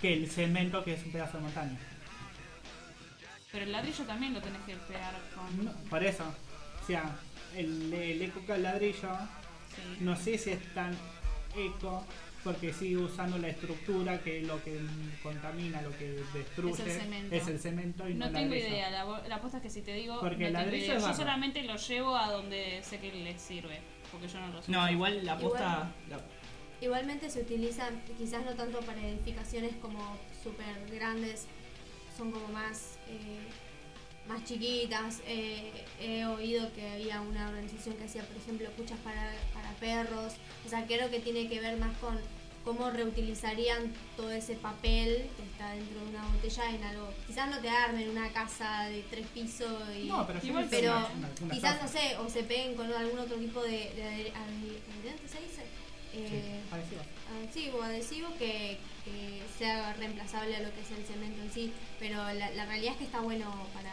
[0.00, 1.78] que el cemento, que es un pedazo de montaña.
[3.52, 5.64] Pero el ladrillo también lo tenés que pegar con...
[5.64, 6.24] No, por eso.
[6.82, 7.16] O sea,
[7.56, 9.10] el, el eco con ladrillo,
[9.76, 9.96] sí.
[10.00, 10.94] no sé si es tan
[11.56, 12.04] eco,
[12.44, 14.78] porque sigue usando la estructura que lo que
[15.22, 17.34] contamina, lo que destruye, Es el cemento.
[17.34, 18.68] es el cemento y no, No tengo ladrillo.
[18.68, 20.84] idea, la, bo- la apuesta es que si te digo, Porque no el tengo ladrillo
[20.84, 20.96] idea.
[20.98, 23.80] es Yo solamente lo llevo a donde sé que les sirve,
[24.12, 24.70] porque yo no lo sé.
[24.70, 25.92] No, igual la Igual- posta.
[26.10, 26.20] la-
[26.80, 31.46] Igualmente se utilizan, quizás no tanto para edificaciones como súper grandes,
[32.16, 33.38] son como más, eh,
[34.28, 35.22] más chiquitas.
[35.26, 40.34] Eh, he oído que había una organización que hacía, por ejemplo, cuchas para, para perros.
[40.66, 42.18] O sea, creo que tiene que ver más con
[42.64, 47.10] cómo reutilizarían todo ese papel que está dentro de una botella en algo.
[47.26, 50.04] Quizás no te armen una casa de tres pisos y...
[50.04, 51.82] No, pero, Igual, pero una- una- una quizás, cosa.
[51.82, 55.62] no sé, o se peguen con algún otro tipo de, de adherente, ¿se dice?
[56.14, 56.96] Eh, Sí,
[57.34, 62.16] adhesivo, adhesivo que, que sea reemplazable a lo que es el cemento en sí, pero
[62.32, 63.92] la, la realidad es que está bueno para,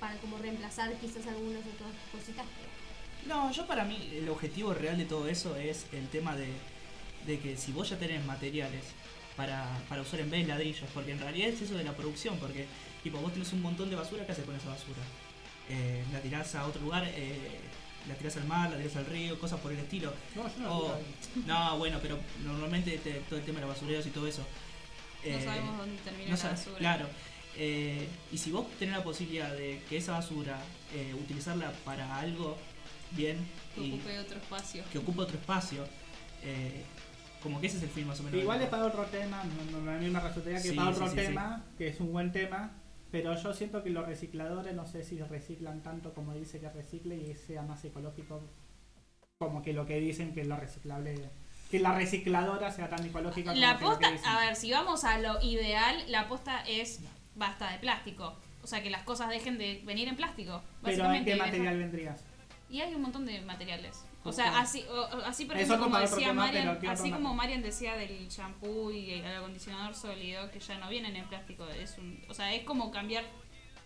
[0.00, 2.46] para como reemplazar quizás algunas otras cositas.
[2.56, 6.46] pero- No, yo para mí el objetivo real de todo eso es el tema de,
[7.26, 8.82] de que si vos ya tenés materiales
[9.36, 12.36] para, para usar en vez de ladrillos, porque en realidad es eso de la producción,
[12.38, 12.66] porque
[13.02, 15.00] tipo vos tenés un montón de basura, ¿qué haces con esa basura?
[15.68, 17.58] Eh, la tirás a otro lugar, eh,
[18.08, 20.12] la tirás al mar, la tirás al río, cosas por el estilo.
[20.36, 20.98] No, yo no lo O-
[21.46, 24.42] no, bueno, pero normalmente te- todo el tema de los basureros y todo eso.
[25.24, 26.78] No eh, sabemos dónde termina no la sabes- basura.
[26.78, 27.06] Claro.
[27.56, 30.58] Eh, y si vos tenés la posibilidad de que esa basura
[30.92, 32.58] eh, utilizarla para algo
[33.12, 33.38] bien
[33.74, 34.84] Que y ocupe otro espacio.
[34.92, 35.86] que ocupe otro espacio,
[36.42, 36.82] eh,
[37.44, 38.40] como que ese es el fin más o menos.
[38.40, 39.40] Igual es para otro tema,
[39.70, 41.16] no, no, a mí me resultaría que Sí, para otro sí, sí.
[41.26, 42.72] tema, que es un buen tema,
[43.12, 47.14] pero yo siento que los recicladores no sé si reciclan tanto como dice que recicle
[47.16, 48.42] y sea más ecológico
[49.38, 51.14] como que lo que dicen que lo reciclable,
[51.70, 54.26] que la recicladora sea tan ecológica como La que lo que posta, dicen.
[54.28, 57.00] a ver, si vamos a lo ideal, la posta es
[57.34, 58.36] basta de plástico.
[58.62, 60.62] O sea, que las cosas dejen de venir en plástico.
[60.82, 62.24] pero ¿en Básicamente, qué deja- material vendrías?
[62.70, 64.02] Y hay un montón de materiales.
[64.26, 67.02] O sea, así, o- así por Es ejemplo, como decía tema, Marian, pero ¿qué otro
[67.02, 67.34] así como?
[67.34, 71.66] Marian decía del shampoo y el acondicionador sólido, que ya no vienen en plástico.
[71.68, 73.24] Es un, o sea, es como cambiar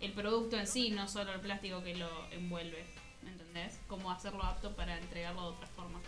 [0.01, 2.85] el producto en sí, no solo el plástico que lo envuelve.
[3.23, 3.81] ¿Me entendés?
[3.89, 6.01] Como hacerlo apto para entregarlo de otra forma.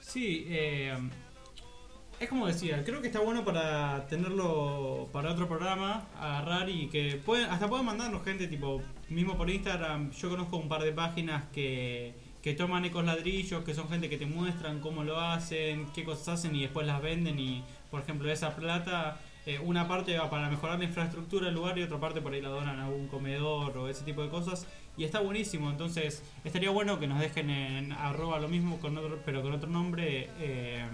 [0.00, 0.96] Sí, eh,
[2.18, 7.20] es como decía, creo que está bueno para tenerlo para otro programa, agarrar y que
[7.24, 11.44] pueden, hasta pueden mandarnos gente, tipo, mismo por Instagram, yo conozco un par de páginas
[11.52, 16.04] que, que toman ecos ladrillos, que son gente que te muestran cómo lo hacen, qué
[16.04, 20.28] cosas hacen y después las venden y, por ejemplo, esa plata, eh, una parte va
[20.28, 23.08] para mejorar la infraestructura del lugar y otra parte por ahí la donan a un
[23.08, 24.66] comedor o ese tipo de cosas.
[24.96, 29.20] Y está buenísimo, entonces estaría bueno que nos dejen en arroba lo mismo, con otro,
[29.24, 30.84] pero con otro nombre, eh,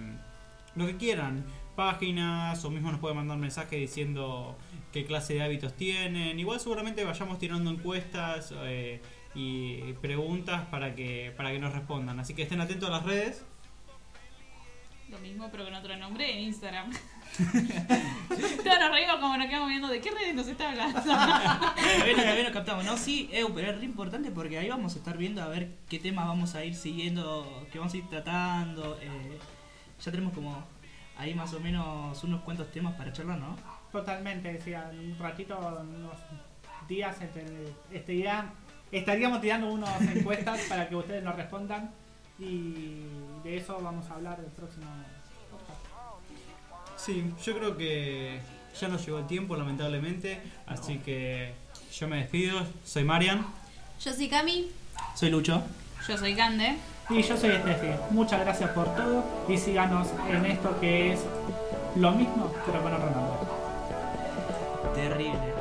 [0.75, 1.43] lo que quieran.
[1.75, 4.55] Páginas o mismo nos pueden mandar mensajes diciendo
[4.93, 6.39] qué clase de hábitos tienen.
[6.39, 9.01] Igual seguramente vayamos tirando encuestas eh,
[9.35, 12.19] y preguntas para que, para que nos respondan.
[12.19, 13.43] Así que estén atentos a las redes.
[15.09, 16.91] Lo mismo, pero con otro nombre en Instagram.
[18.29, 21.01] Todos nos reímos como nos quedamos viendo de qué redes nos está hablando.
[21.01, 22.97] Todavía no- todavía no captamos, ¿no?
[22.97, 25.99] Sí, eh, pero es re importante porque ahí vamos a estar viendo a ver qué
[25.99, 28.97] temas vamos a ir siguiendo, qué vamos a ir tratando.
[29.01, 29.37] eh,
[30.03, 30.63] ya tenemos como
[31.17, 33.55] ahí más o menos unos cuantos temas para charlar, ¿no?
[33.93, 36.17] Totalmente, decía, en un ratito, en unos
[36.87, 37.15] días,
[38.07, 38.51] día,
[38.91, 41.91] estaríamos tirando unas encuestas para que ustedes nos respondan
[42.39, 43.03] y
[43.43, 44.87] de eso vamos a hablar el próximo
[45.51, 45.79] podcast.
[46.97, 48.39] Sí, yo creo que
[48.79, 50.41] ya nos llegó el tiempo, lamentablemente.
[50.65, 51.53] Así que
[51.93, 52.65] yo me despido.
[52.83, 53.45] Soy Marian.
[54.03, 54.71] Yo soy Cami.
[55.13, 55.61] Soy Lucho.
[56.07, 56.77] Yo soy Cande.
[57.09, 61.19] Y yo soy Steffi, muchas gracias por todo y síganos en esto que es
[61.97, 63.32] lo mismo, pero con otro nombre.
[65.03, 65.52] Terrible.